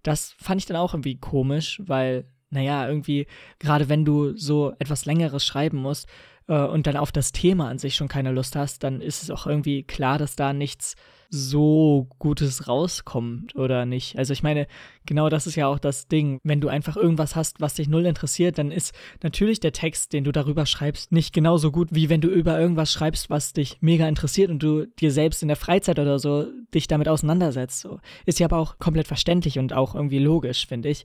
das 0.02 0.34
fand 0.38 0.60
ich 0.60 0.66
dann 0.66 0.76
auch 0.76 0.94
irgendwie 0.94 1.16
komisch, 1.16 1.80
weil, 1.84 2.26
naja, 2.50 2.86
irgendwie, 2.88 3.26
gerade 3.58 3.88
wenn 3.88 4.04
du 4.04 4.36
so 4.36 4.72
etwas 4.78 5.06
Längeres 5.06 5.44
schreiben 5.44 5.78
musst 5.78 6.08
äh, 6.48 6.62
und 6.62 6.86
dann 6.86 6.96
auf 6.96 7.12
das 7.12 7.32
Thema 7.32 7.68
an 7.68 7.78
sich 7.78 7.94
schon 7.94 8.08
keine 8.08 8.32
Lust 8.32 8.56
hast, 8.56 8.84
dann 8.84 9.00
ist 9.00 9.22
es 9.22 9.30
auch 9.30 9.46
irgendwie 9.46 9.82
klar, 9.82 10.18
dass 10.18 10.36
da 10.36 10.52
nichts 10.52 10.96
so 11.30 12.06
Gutes 12.20 12.68
rauskommt 12.68 13.56
oder 13.56 13.86
nicht. 13.86 14.16
Also 14.18 14.32
ich 14.32 14.44
meine, 14.44 14.68
genau 15.04 15.28
das 15.28 15.48
ist 15.48 15.56
ja 15.56 15.66
auch 15.66 15.80
das 15.80 16.06
Ding. 16.06 16.38
Wenn 16.44 16.60
du 16.60 16.68
einfach 16.68 16.96
irgendwas 16.96 17.34
hast, 17.34 17.60
was 17.60 17.74
dich 17.74 17.88
null 17.88 18.06
interessiert, 18.06 18.58
dann 18.58 18.70
ist 18.70 18.94
natürlich 19.22 19.58
der 19.58 19.72
Text, 19.72 20.12
den 20.12 20.22
du 20.22 20.30
darüber 20.30 20.64
schreibst, 20.64 21.10
nicht 21.10 21.34
genauso 21.34 21.72
gut, 21.72 21.88
wie 21.90 22.08
wenn 22.08 22.20
du 22.20 22.28
über 22.28 22.58
irgendwas 22.58 22.92
schreibst, 22.92 23.30
was 23.30 23.52
dich 23.52 23.78
mega 23.80 24.06
interessiert 24.06 24.50
und 24.50 24.62
du 24.62 24.86
dir 24.86 25.10
selbst 25.10 25.42
in 25.42 25.48
der 25.48 25.56
Freizeit 25.56 25.98
oder 25.98 26.20
so 26.20 26.46
dich 26.72 26.86
damit 26.86 27.08
auseinandersetzt. 27.08 27.80
So. 27.80 27.98
Ist 28.26 28.38
ja 28.38 28.46
aber 28.46 28.58
auch 28.58 28.78
komplett 28.78 29.08
verständlich 29.08 29.58
und 29.58 29.72
auch 29.72 29.96
irgendwie 29.96 30.20
logisch, 30.20 30.66
finde 30.66 30.88
ich. 30.88 31.04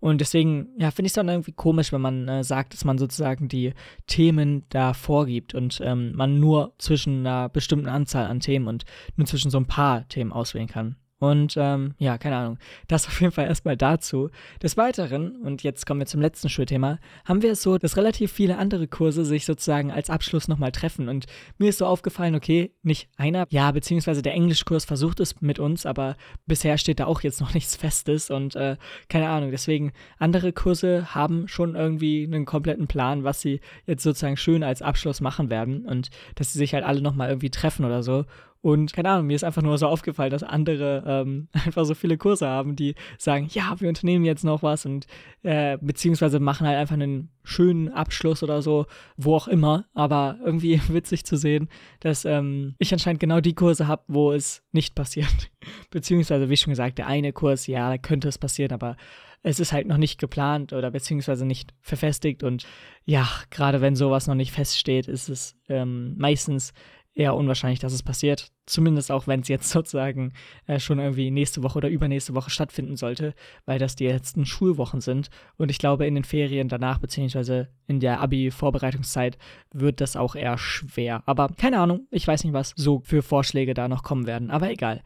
Und 0.00 0.22
deswegen, 0.22 0.68
ja, 0.78 0.90
finde 0.90 1.06
ich 1.06 1.10
es 1.10 1.14
dann 1.14 1.28
irgendwie 1.28 1.52
komisch, 1.52 1.92
wenn 1.92 2.00
man 2.00 2.26
äh, 2.26 2.42
sagt, 2.42 2.72
dass 2.72 2.84
man 2.84 2.96
sozusagen 2.96 3.48
die 3.48 3.74
Themen 4.06 4.64
da 4.70 4.94
vorgibt 4.94 5.54
und 5.54 5.80
ähm, 5.84 6.12
man 6.14 6.40
nur 6.40 6.72
zwischen 6.78 7.26
einer 7.26 7.50
bestimmten 7.50 7.88
Anzahl 7.88 8.26
an 8.26 8.40
Themen 8.40 8.66
und 8.66 8.84
nur 9.16 9.26
zwischen 9.26 9.50
so 9.50 9.58
ein 9.58 9.66
paar 9.66 10.08
Themen 10.08 10.32
auswählen 10.32 10.68
kann. 10.68 10.96
Und 11.20 11.54
ähm, 11.58 11.94
ja, 11.98 12.16
keine 12.16 12.36
Ahnung. 12.36 12.58
Das 12.88 13.06
auf 13.06 13.20
jeden 13.20 13.32
Fall 13.32 13.46
erstmal 13.46 13.76
dazu. 13.76 14.30
Des 14.62 14.78
Weiteren, 14.78 15.36
und 15.42 15.62
jetzt 15.62 15.84
kommen 15.84 16.00
wir 16.00 16.06
zum 16.06 16.22
letzten 16.22 16.48
Schulthema, 16.48 16.98
haben 17.26 17.42
wir 17.42 17.52
es 17.52 17.62
so, 17.62 17.76
dass 17.76 17.98
relativ 17.98 18.32
viele 18.32 18.56
andere 18.56 18.88
Kurse 18.88 19.26
sich 19.26 19.44
sozusagen 19.44 19.92
als 19.92 20.08
Abschluss 20.08 20.48
nochmal 20.48 20.72
treffen. 20.72 21.10
Und 21.10 21.26
mir 21.58 21.68
ist 21.68 21.76
so 21.78 21.84
aufgefallen, 21.84 22.34
okay, 22.34 22.72
nicht 22.82 23.10
einer, 23.18 23.46
ja, 23.50 23.70
beziehungsweise 23.70 24.22
der 24.22 24.32
Englischkurs 24.32 24.86
versucht 24.86 25.20
es 25.20 25.42
mit 25.42 25.58
uns, 25.58 25.84
aber 25.84 26.16
bisher 26.46 26.78
steht 26.78 27.00
da 27.00 27.04
auch 27.04 27.20
jetzt 27.20 27.42
noch 27.42 27.52
nichts 27.54 27.76
Festes 27.76 28.30
und 28.30 28.56
äh, 28.56 28.78
keine 29.10 29.28
Ahnung. 29.28 29.50
Deswegen, 29.50 29.92
andere 30.18 30.54
Kurse 30.54 31.14
haben 31.14 31.48
schon 31.48 31.74
irgendwie 31.74 32.24
einen 32.24 32.46
kompletten 32.46 32.86
Plan, 32.86 33.24
was 33.24 33.42
sie 33.42 33.60
jetzt 33.86 34.04
sozusagen 34.04 34.38
schön 34.38 34.62
als 34.62 34.80
Abschluss 34.80 35.20
machen 35.20 35.50
werden 35.50 35.84
und 35.84 36.08
dass 36.36 36.54
sie 36.54 36.58
sich 36.58 36.72
halt 36.72 36.84
alle 36.84 37.02
nochmal 37.02 37.28
irgendwie 37.28 37.50
treffen 37.50 37.84
oder 37.84 38.02
so. 38.02 38.24
Und 38.62 38.92
keine 38.92 39.08
Ahnung, 39.08 39.26
mir 39.26 39.36
ist 39.36 39.44
einfach 39.44 39.62
nur 39.62 39.78
so 39.78 39.86
aufgefallen, 39.86 40.30
dass 40.30 40.42
andere 40.42 41.02
ähm, 41.06 41.48
einfach 41.64 41.84
so 41.84 41.94
viele 41.94 42.18
Kurse 42.18 42.46
haben, 42.46 42.76
die 42.76 42.94
sagen, 43.18 43.48
ja, 43.50 43.74
wir 43.80 43.88
unternehmen 43.88 44.24
jetzt 44.24 44.44
noch 44.44 44.62
was 44.62 44.84
und 44.84 45.06
äh, 45.42 45.78
beziehungsweise 45.80 46.40
machen 46.40 46.66
halt 46.66 46.76
einfach 46.76 46.94
einen 46.94 47.30
schönen 47.42 47.88
Abschluss 47.88 48.42
oder 48.42 48.60
so, 48.60 48.86
wo 49.16 49.34
auch 49.34 49.48
immer. 49.48 49.86
Aber 49.94 50.38
irgendwie 50.44 50.80
witzig 50.88 51.24
zu 51.24 51.36
sehen, 51.36 51.68
dass 52.00 52.24
ähm, 52.24 52.74
ich 52.78 52.92
anscheinend 52.92 53.20
genau 53.20 53.40
die 53.40 53.54
Kurse 53.54 53.86
habe, 53.86 54.02
wo 54.08 54.32
es 54.32 54.62
nicht 54.72 54.94
passiert. 54.94 55.50
beziehungsweise, 55.90 56.50
wie 56.50 56.56
schon 56.56 56.70
gesagt, 56.72 56.98
der 56.98 57.06
eine 57.06 57.32
Kurs, 57.32 57.66
ja, 57.66 57.96
könnte 57.96 58.28
es 58.28 58.38
passieren, 58.38 58.72
aber 58.72 58.96
es 59.42 59.58
ist 59.58 59.72
halt 59.72 59.86
noch 59.86 59.96
nicht 59.96 60.20
geplant 60.20 60.72
oder 60.72 60.90
beziehungsweise 60.90 61.46
nicht 61.46 61.72
verfestigt 61.80 62.42
und 62.42 62.66
ja, 63.06 63.26
gerade 63.48 63.80
wenn 63.80 63.96
sowas 63.96 64.26
noch 64.26 64.34
nicht 64.34 64.52
feststeht, 64.52 65.08
ist 65.08 65.30
es 65.30 65.56
ähm, 65.68 66.14
meistens 66.18 66.74
eher 67.14 67.34
unwahrscheinlich, 67.34 67.80
dass 67.80 67.92
es 67.92 68.02
passiert. 68.02 68.52
Zumindest 68.66 69.10
auch, 69.10 69.26
wenn 69.26 69.40
es 69.40 69.48
jetzt 69.48 69.68
sozusagen 69.70 70.32
äh, 70.66 70.78
schon 70.78 70.98
irgendwie 70.98 71.30
nächste 71.30 71.62
Woche 71.62 71.78
oder 71.78 71.88
übernächste 71.88 72.34
Woche 72.34 72.50
stattfinden 72.50 72.96
sollte, 72.96 73.34
weil 73.66 73.78
das 73.78 73.96
die 73.96 74.06
letzten 74.06 74.46
Schulwochen 74.46 75.00
sind. 75.00 75.30
Und 75.56 75.70
ich 75.70 75.78
glaube, 75.78 76.06
in 76.06 76.14
den 76.14 76.24
Ferien 76.24 76.68
danach, 76.68 76.98
beziehungsweise 76.98 77.68
in 77.86 78.00
der 78.00 78.20
Abi-Vorbereitungszeit, 78.20 79.38
wird 79.72 80.00
das 80.00 80.16
auch 80.16 80.34
eher 80.34 80.58
schwer. 80.58 81.22
Aber 81.26 81.48
keine 81.48 81.80
Ahnung, 81.80 82.06
ich 82.10 82.26
weiß 82.26 82.44
nicht, 82.44 82.52
was 82.52 82.72
so 82.76 83.00
für 83.04 83.22
Vorschläge 83.22 83.74
da 83.74 83.88
noch 83.88 84.02
kommen 84.02 84.26
werden. 84.26 84.50
Aber 84.50 84.70
egal. 84.70 85.02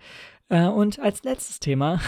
Äh, 0.50 0.66
und 0.66 0.98
als 0.98 1.24
letztes 1.24 1.58
Thema, 1.58 2.00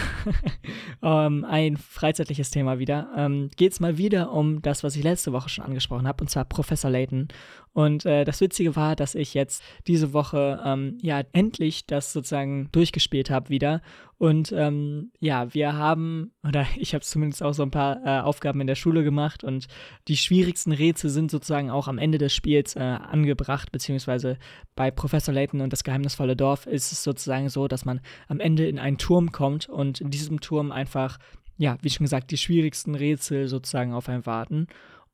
ähm, 1.01 1.43
ein 1.45 1.75
freizeitliches 1.75 2.51
Thema 2.51 2.77
wieder, 2.77 3.09
ähm, 3.17 3.49
geht 3.55 3.71
es 3.71 3.79
mal 3.79 3.97
wieder 3.97 4.31
um 4.31 4.61
das, 4.61 4.83
was 4.83 4.95
ich 4.95 5.03
letzte 5.03 5.33
Woche 5.33 5.49
schon 5.49 5.65
angesprochen 5.65 6.07
habe, 6.07 6.23
und 6.23 6.29
zwar 6.29 6.45
Professor 6.45 6.91
Layton. 6.91 7.29
Und 7.77 8.07
äh, 8.07 8.25
das 8.25 8.41
Witzige 8.41 8.75
war, 8.75 8.95
dass 8.95 9.13
ich 9.13 9.35
jetzt 9.35 9.61
diese 9.85 10.11
Woche 10.11 10.59
ähm, 10.65 10.97
ja 10.99 11.21
endlich 11.31 11.85
das 11.85 12.11
sozusagen 12.11 12.69
durchgespielt 12.71 13.29
habe 13.29 13.49
wieder. 13.49 13.83
Und 14.17 14.51
ähm, 14.51 15.11
ja, 15.19 15.53
wir 15.53 15.73
haben, 15.73 16.31
oder 16.43 16.65
ich 16.77 16.95
habe 16.95 17.05
zumindest 17.05 17.43
auch 17.43 17.53
so 17.53 17.61
ein 17.61 17.69
paar 17.69 18.03
äh, 18.03 18.21
Aufgaben 18.21 18.61
in 18.61 18.65
der 18.65 18.73
Schule 18.73 19.03
gemacht 19.03 19.43
und 19.43 19.67
die 20.07 20.17
schwierigsten 20.17 20.71
Rätsel 20.71 21.11
sind 21.11 21.29
sozusagen 21.29 21.69
auch 21.69 21.87
am 21.87 21.99
Ende 21.99 22.17
des 22.17 22.33
Spiels 22.33 22.75
äh, 22.75 22.79
angebracht, 22.79 23.71
beziehungsweise 23.71 24.39
bei 24.75 24.89
Professor 24.89 25.31
Layton 25.31 25.61
und 25.61 25.71
das 25.71 25.83
geheimnisvolle 25.83 26.35
Dorf 26.35 26.65
ist 26.65 26.91
es 26.91 27.03
sozusagen 27.03 27.49
so, 27.49 27.67
dass 27.67 27.85
man 27.85 28.01
am 28.27 28.39
Ende 28.39 28.67
in 28.67 28.79
einen 28.79 28.97
Turm 28.97 29.31
kommt 29.31 29.69
und 29.69 30.01
in 30.01 30.09
diesem 30.09 30.41
Turm 30.41 30.71
einfach, 30.71 31.19
ja, 31.57 31.77
wie 31.83 31.91
schon 31.91 32.05
gesagt, 32.05 32.31
die 32.31 32.37
schwierigsten 32.37 32.95
Rätsel 32.95 33.47
sozusagen 33.47 33.93
auf 33.93 34.09
einen 34.09 34.25
warten. 34.25 34.65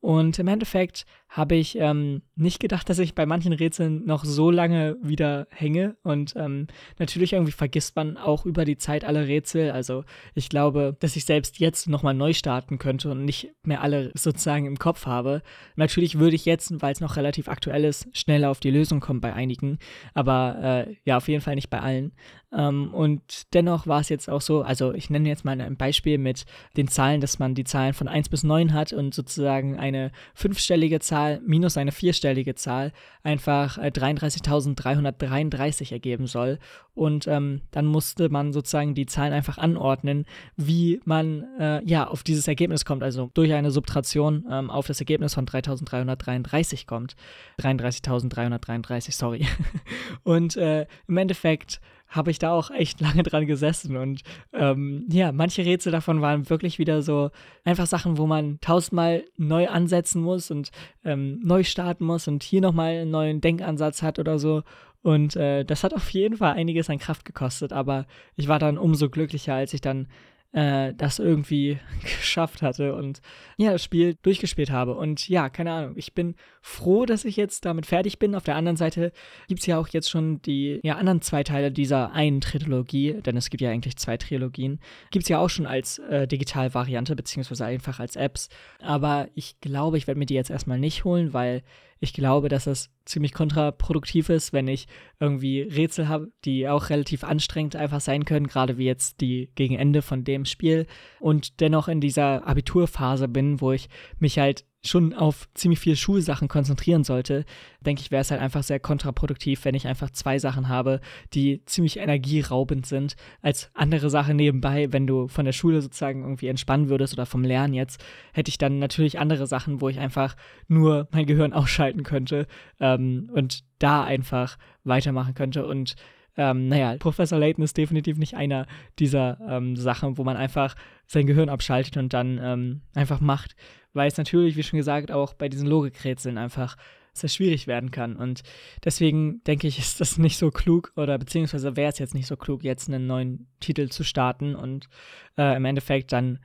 Und 0.03 0.37
im 0.37 0.49
Endeffekt 0.49 1.05
habe 1.29 1.55
ich 1.55 1.77
ähm, 1.79 2.23
nicht 2.35 2.59
gedacht, 2.59 2.89
dass 2.89 2.99
ich 2.99 3.15
bei 3.15 3.25
manchen 3.25 3.53
Rätseln 3.53 4.05
noch 4.05 4.25
so 4.25 4.51
lange 4.51 4.97
wieder 5.01 5.47
hänge. 5.49 5.95
Und 6.03 6.33
ähm, 6.35 6.67
natürlich 6.99 7.31
irgendwie 7.31 7.53
vergisst 7.53 7.95
man 7.95 8.17
auch 8.17 8.45
über 8.45 8.65
die 8.65 8.75
Zeit 8.75 9.05
alle 9.05 9.27
Rätsel. 9.27 9.71
Also 9.71 10.03
ich 10.35 10.49
glaube, 10.49 10.97
dass 10.99 11.15
ich 11.15 11.23
selbst 11.23 11.57
jetzt 11.59 11.87
nochmal 11.87 12.13
neu 12.13 12.33
starten 12.33 12.79
könnte 12.79 13.11
und 13.11 13.23
nicht 13.23 13.53
mehr 13.63 13.81
alle 13.81 14.11
sozusagen 14.13 14.65
im 14.65 14.77
Kopf 14.77 15.05
habe. 15.05 15.41
Natürlich 15.77 16.19
würde 16.19 16.35
ich 16.35 16.43
jetzt, 16.43 16.81
weil 16.81 16.91
es 16.91 16.99
noch 16.99 17.15
relativ 17.15 17.47
aktuell 17.47 17.85
ist, 17.85 18.05
schneller 18.11 18.51
auf 18.51 18.59
die 18.59 18.71
Lösung 18.71 18.99
kommen 18.99 19.21
bei 19.21 19.31
einigen. 19.31 19.79
Aber 20.13 20.85
äh, 20.89 20.95
ja, 21.05 21.15
auf 21.15 21.29
jeden 21.29 21.41
Fall 21.41 21.55
nicht 21.55 21.69
bei 21.69 21.79
allen. 21.79 22.11
Ähm, 22.55 22.93
und 22.93 23.53
dennoch 23.53 23.87
war 23.87 24.01
es 24.01 24.09
jetzt 24.09 24.29
auch 24.29 24.41
so, 24.41 24.61
also 24.61 24.93
ich 24.93 25.09
nenne 25.09 25.29
jetzt 25.29 25.45
mal 25.45 25.59
ein 25.59 25.77
Beispiel 25.77 26.17
mit 26.17 26.45
den 26.77 26.87
Zahlen, 26.87 27.21
dass 27.21 27.39
man 27.39 27.55
die 27.55 27.63
Zahlen 27.63 27.93
von 27.93 28.07
1 28.07 28.29
bis 28.29 28.43
9 28.43 28.73
hat 28.73 28.93
und 28.93 29.13
sozusagen 29.13 29.79
eine 29.79 30.11
fünfstellige 30.33 30.99
Zahl 30.99 31.41
minus 31.45 31.77
eine 31.77 31.91
vierstellige 31.91 32.55
Zahl 32.55 32.91
einfach 33.23 33.77
äh, 33.77 33.87
33.333 33.87 35.91
ergeben 35.91 36.27
soll. 36.27 36.59
Und 36.95 37.27
ähm, 37.27 37.61
dann 37.71 37.87
musste 37.87 38.29
man 38.29 38.53
sozusagen 38.53 38.93
die 38.93 39.07
Zahlen 39.07 39.33
einfach 39.33 39.57
anordnen, 39.57 40.25
wie 40.55 41.01
man 41.05 41.43
äh, 41.59 41.83
ja 41.85 42.07
auf 42.07 42.21
dieses 42.21 42.47
Ergebnis 42.47 42.85
kommt. 42.85 43.01
Also 43.01 43.31
durch 43.33 43.51
eine 43.53 43.71
Subtraktion 43.71 44.45
ähm, 44.51 44.69
auf 44.69 44.85
das 44.85 44.99
Ergebnis 44.99 45.33
von 45.33 45.47
3.333 45.47 46.85
kommt. 46.85 47.15
33.333, 47.59 49.11
sorry. 49.11 49.47
Und 50.23 50.55
äh, 50.55 50.85
im 51.07 51.17
Endeffekt 51.17 51.81
habe 52.13 52.31
ich 52.31 52.39
da 52.39 52.53
auch 52.53 52.71
echt 52.71 53.01
lange 53.01 53.23
dran 53.23 53.45
gesessen. 53.45 53.97
Und 53.97 54.21
ähm, 54.53 55.05
ja, 55.09 55.31
manche 55.31 55.65
Rätsel 55.65 55.91
davon 55.91 56.21
waren 56.21 56.49
wirklich 56.49 56.79
wieder 56.79 57.01
so 57.01 57.31
einfach 57.65 57.87
Sachen, 57.87 58.17
wo 58.17 58.25
man 58.25 58.59
tausendmal 58.61 59.25
neu 59.37 59.67
ansetzen 59.67 60.21
muss 60.21 60.51
und 60.51 60.71
ähm, 61.03 61.39
neu 61.43 61.63
starten 61.63 62.05
muss 62.05 62.27
und 62.27 62.43
hier 62.43 62.61
nochmal 62.61 62.93
einen 62.93 63.11
neuen 63.11 63.41
Denkansatz 63.41 64.01
hat 64.01 64.19
oder 64.19 64.39
so. 64.39 64.63
Und 65.01 65.35
äh, 65.35 65.65
das 65.65 65.83
hat 65.83 65.93
auf 65.93 66.09
jeden 66.11 66.37
Fall 66.37 66.53
einiges 66.53 66.89
an 66.89 66.97
Kraft 66.97 67.25
gekostet, 67.25 67.73
aber 67.73 68.05
ich 68.37 68.47
war 68.47 68.57
dann 68.57 68.77
umso 68.77 69.09
glücklicher, 69.09 69.53
als 69.53 69.73
ich 69.73 69.81
dann 69.81 70.07
äh, 70.53 70.93
das 70.95 71.19
irgendwie 71.19 71.79
geschafft 72.01 72.61
hatte 72.61 72.95
und 72.95 73.21
ja, 73.57 73.71
das 73.71 73.83
Spiel 73.83 74.15
durchgespielt 74.21 74.71
habe. 74.71 74.95
Und 74.95 75.27
ja, 75.27 75.49
keine 75.49 75.71
Ahnung, 75.71 75.93
ich 75.95 76.13
bin 76.13 76.35
froh, 76.61 77.05
dass 77.05 77.25
ich 77.25 77.35
jetzt 77.35 77.65
damit 77.65 77.85
fertig 77.85 78.19
bin. 78.19 78.35
Auf 78.35 78.43
der 78.43 78.55
anderen 78.55 78.77
Seite 78.77 79.11
gibt 79.47 79.61
es 79.61 79.65
ja 79.65 79.77
auch 79.79 79.87
jetzt 79.89 80.09
schon 80.09 80.41
die 80.43 80.79
ja, 80.83 80.95
anderen 80.95 81.21
zwei 81.21 81.43
Teile 81.43 81.71
dieser 81.71 82.13
einen 82.13 82.39
Trilogie, 82.39 83.19
denn 83.25 83.35
es 83.35 83.49
gibt 83.49 83.61
ja 83.61 83.69
eigentlich 83.69 83.97
zwei 83.97 84.17
Trilogien, 84.17 84.79
gibt 85.11 85.23
es 85.23 85.29
ja 85.29 85.39
auch 85.39 85.49
schon 85.49 85.65
als 85.65 85.99
äh, 85.99 86.27
Digitalvariante, 86.27 87.15
beziehungsweise 87.15 87.65
einfach 87.65 87.99
als 87.99 88.15
Apps. 88.15 88.49
Aber 88.79 89.27
ich 89.33 89.59
glaube, 89.59 89.97
ich 89.97 90.07
werde 90.07 90.19
mir 90.19 90.25
die 90.25 90.35
jetzt 90.35 90.51
erstmal 90.51 90.79
nicht 90.79 91.03
holen, 91.03 91.33
weil 91.33 91.63
ich 91.99 92.13
glaube, 92.13 92.49
dass 92.49 92.67
es 92.67 92.91
ziemlich 93.05 93.33
kontraproduktiv 93.33 94.29
ist, 94.29 94.53
wenn 94.53 94.67
ich 94.67 94.87
irgendwie 95.19 95.61
Rätsel 95.61 96.07
habe, 96.07 96.31
die 96.45 96.67
auch 96.67 96.89
relativ 96.89 97.23
anstrengend 97.23 97.75
einfach 97.75 98.01
sein 98.01 98.25
können, 98.25 98.47
gerade 98.47 98.77
wie 98.77 98.85
jetzt 98.85 99.21
die 99.21 99.51
gegen 99.55 99.75
Ende 99.75 100.01
von 100.01 100.23
dem 100.23 100.45
Spiel. 100.45 100.87
Und 101.19 101.59
dennoch 101.59 101.87
in 101.87 102.01
dieser 102.01 102.47
Abiturphase 102.47 103.27
bin, 103.27 103.61
wo 103.61 103.71
ich 103.71 103.89
mich 104.19 104.39
halt 104.39 104.65
schon 104.85 105.13
auf 105.13 105.47
ziemlich 105.53 105.79
viele 105.79 105.95
Schulsachen 105.95 106.47
konzentrieren 106.47 107.03
sollte, 107.03 107.45
denke 107.81 108.01
ich, 108.01 108.11
wäre 108.11 108.21
es 108.21 108.31
halt 108.31 108.41
einfach 108.41 108.63
sehr 108.63 108.79
kontraproduktiv, 108.79 109.63
wenn 109.63 109.75
ich 109.75 109.87
einfach 109.87 110.09
zwei 110.09 110.39
Sachen 110.39 110.67
habe, 110.67 110.99
die 111.33 111.63
ziemlich 111.65 111.97
energieraubend 111.97 112.85
sind, 112.85 113.15
als 113.41 113.71
andere 113.73 114.09
Sache 114.09 114.33
nebenbei, 114.33 114.91
wenn 114.91 115.07
du 115.07 115.27
von 115.27 115.45
der 115.45 115.53
Schule 115.53 115.81
sozusagen 115.81 116.23
irgendwie 116.23 116.47
entspannen 116.47 116.89
würdest 116.89 117.13
oder 117.13 117.25
vom 117.25 117.43
Lernen 117.43 117.73
jetzt, 117.73 118.03
hätte 118.33 118.49
ich 118.49 118.57
dann 118.57 118.79
natürlich 118.79 119.19
andere 119.19 119.47
Sachen, 119.47 119.79
wo 119.79 119.87
ich 119.87 119.99
einfach 119.99 120.35
nur 120.67 121.07
mein 121.11 121.25
Gehirn 121.25 121.53
ausschalten 121.53 122.03
könnte 122.03 122.47
ähm, 122.79 123.29
und 123.33 123.63
da 123.79 124.03
einfach 124.03 124.57
weitermachen 124.83 125.33
könnte. 125.33 125.65
Und 125.65 125.95
ähm, 126.35 126.67
naja, 126.67 126.95
Professor 126.97 127.37
Layton 127.37 127.63
ist 127.63 127.77
definitiv 127.77 128.17
nicht 128.17 128.35
einer 128.35 128.65
dieser 128.99 129.37
ähm, 129.47 129.75
Sachen, 129.75 130.17
wo 130.17 130.23
man 130.23 130.35
einfach 130.35 130.75
sein 131.05 131.27
Gehirn 131.27 131.49
abschaltet 131.49 131.97
und 131.97 132.13
dann 132.13 132.39
ähm, 132.41 132.81
einfach 132.95 133.21
macht 133.21 133.55
weil 133.93 134.07
es 134.07 134.17
natürlich, 134.17 134.55
wie 134.55 134.63
schon 134.63 134.77
gesagt, 134.77 135.11
auch 135.11 135.33
bei 135.33 135.49
diesen 135.49 135.67
Logikrätseln 135.67 136.37
einfach 136.37 136.75
sehr 137.13 137.29
schwierig 137.29 137.67
werden 137.67 137.91
kann. 137.91 138.15
Und 138.15 138.41
deswegen 138.83 139.43
denke 139.43 139.67
ich, 139.67 139.79
ist 139.79 140.01
das 140.01 140.17
nicht 140.17 140.37
so 140.37 140.51
klug 140.51 140.91
oder 140.95 141.17
beziehungsweise 141.17 141.75
wäre 141.75 141.91
es 141.91 141.99
jetzt 141.99 142.15
nicht 142.15 142.27
so 142.27 142.35
klug, 142.35 142.63
jetzt 142.63 142.89
einen 142.89 143.07
neuen 143.07 143.47
Titel 143.59 143.89
zu 143.89 144.03
starten 144.03 144.55
und 144.55 144.89
äh, 145.37 145.55
im 145.55 145.65
Endeffekt 145.65 146.11
dann 146.11 146.39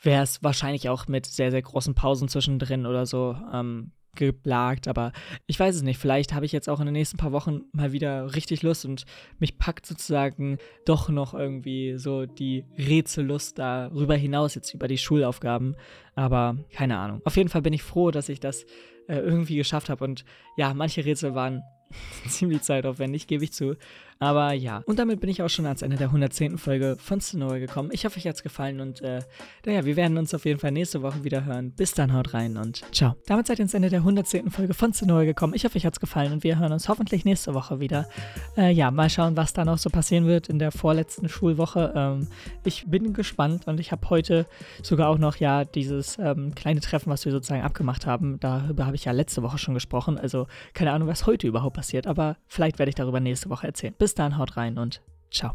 wäre 0.00 0.22
es 0.22 0.42
wahrscheinlich 0.42 0.88
auch 0.88 1.08
mit 1.08 1.26
sehr, 1.26 1.50
sehr 1.50 1.62
großen 1.62 1.94
Pausen 1.94 2.28
zwischendrin 2.28 2.86
oder 2.86 3.04
so 3.04 3.36
ähm, 3.52 3.92
geplagt, 4.18 4.88
aber 4.88 5.12
ich 5.46 5.58
weiß 5.58 5.76
es 5.76 5.82
nicht. 5.82 5.98
Vielleicht 5.98 6.34
habe 6.34 6.44
ich 6.44 6.52
jetzt 6.52 6.68
auch 6.68 6.80
in 6.80 6.86
den 6.86 6.92
nächsten 6.92 7.16
paar 7.16 7.32
Wochen 7.32 7.62
mal 7.72 7.92
wieder 7.92 8.34
richtig 8.34 8.62
Lust 8.62 8.84
und 8.84 9.04
mich 9.38 9.58
packt 9.58 9.86
sozusagen 9.86 10.58
doch 10.84 11.08
noch 11.08 11.32
irgendwie 11.32 11.96
so 11.96 12.26
die 12.26 12.64
Rätsellust 12.76 13.58
darüber 13.58 14.14
hinaus, 14.14 14.54
jetzt 14.54 14.74
über 14.74 14.88
die 14.88 14.98
Schulaufgaben. 14.98 15.76
Aber 16.14 16.58
keine 16.72 16.98
Ahnung. 16.98 17.22
Auf 17.24 17.36
jeden 17.36 17.48
Fall 17.48 17.62
bin 17.62 17.72
ich 17.72 17.82
froh, 17.82 18.10
dass 18.10 18.28
ich 18.28 18.40
das 18.40 18.64
äh, 19.08 19.18
irgendwie 19.18 19.56
geschafft 19.56 19.88
habe. 19.88 20.04
Und 20.04 20.24
ja, 20.56 20.74
manche 20.74 21.04
Rätsel 21.04 21.34
waren 21.34 21.62
ziemlich 22.28 22.62
zeitaufwendig, 22.62 23.26
gebe 23.26 23.44
ich 23.44 23.52
zu. 23.52 23.76
Aber 24.20 24.52
ja, 24.52 24.82
und 24.86 24.98
damit 24.98 25.20
bin 25.20 25.30
ich 25.30 25.42
auch 25.42 25.48
schon 25.48 25.66
ans 25.66 25.82
Ende 25.82 25.96
der 25.96 26.08
110. 26.08 26.58
Folge 26.58 26.96
von 26.98 27.20
Sonora 27.20 27.58
gekommen. 27.58 27.90
Ich 27.92 28.04
hoffe, 28.04 28.18
euch 28.18 28.26
hat 28.26 28.34
es 28.34 28.42
gefallen 28.42 28.80
und 28.80 29.00
äh, 29.00 29.20
naja, 29.64 29.84
wir 29.84 29.96
werden 29.96 30.18
uns 30.18 30.34
auf 30.34 30.44
jeden 30.44 30.58
Fall 30.58 30.72
nächste 30.72 31.02
Woche 31.02 31.22
wieder 31.22 31.44
hören. 31.44 31.72
Bis 31.72 31.92
dann, 31.92 32.12
haut 32.12 32.34
rein 32.34 32.56
und 32.56 32.82
ciao. 32.92 33.14
Damit 33.26 33.46
seid 33.46 33.58
ihr 33.58 33.62
ans 33.62 33.74
Ende 33.74 33.90
der 33.90 34.00
110. 34.00 34.50
Folge 34.50 34.74
von 34.74 34.92
Sonora 34.92 35.24
gekommen. 35.24 35.54
Ich 35.54 35.64
hoffe, 35.64 35.76
euch 35.76 35.86
hat 35.86 35.94
es 35.94 36.00
gefallen 36.00 36.32
und 36.32 36.42
wir 36.42 36.58
hören 36.58 36.72
uns 36.72 36.88
hoffentlich 36.88 37.24
nächste 37.24 37.54
Woche 37.54 37.78
wieder. 37.78 38.08
Äh, 38.56 38.72
ja, 38.72 38.90
mal 38.90 39.08
schauen, 39.08 39.36
was 39.36 39.52
da 39.52 39.64
noch 39.64 39.78
so 39.78 39.88
passieren 39.88 40.26
wird 40.26 40.48
in 40.48 40.58
der 40.58 40.72
vorletzten 40.72 41.28
Schulwoche. 41.28 41.92
Ähm, 41.94 42.28
ich 42.64 42.86
bin 42.86 43.12
gespannt 43.12 43.68
und 43.68 43.78
ich 43.78 43.92
habe 43.92 44.10
heute 44.10 44.46
sogar 44.82 45.10
auch 45.10 45.18
noch 45.18 45.36
ja 45.36 45.64
dieses 45.64 46.18
ähm, 46.18 46.54
kleine 46.54 46.80
Treffen, 46.80 47.10
was 47.10 47.24
wir 47.24 47.32
sozusagen 47.32 47.62
abgemacht 47.62 48.06
haben. 48.06 48.40
Darüber 48.40 48.86
habe 48.86 48.96
ich 48.96 49.04
ja 49.04 49.12
letzte 49.12 49.42
Woche 49.42 49.58
schon 49.58 49.74
gesprochen. 49.74 50.18
Also 50.18 50.46
keine 50.74 50.92
Ahnung, 50.92 51.06
was 51.06 51.26
heute 51.26 51.46
überhaupt 51.46 51.76
passiert, 51.76 52.06
aber 52.06 52.36
vielleicht 52.48 52.78
werde 52.78 52.88
ich 52.88 52.96
darüber 52.96 53.20
nächste 53.20 53.48
Woche 53.48 53.66
erzählen. 53.66 53.94
Bis 53.96 54.07
bis 54.08 54.14
dann, 54.14 54.38
haut 54.38 54.56
rein 54.56 54.78
und 54.78 55.02
ciao. 55.30 55.54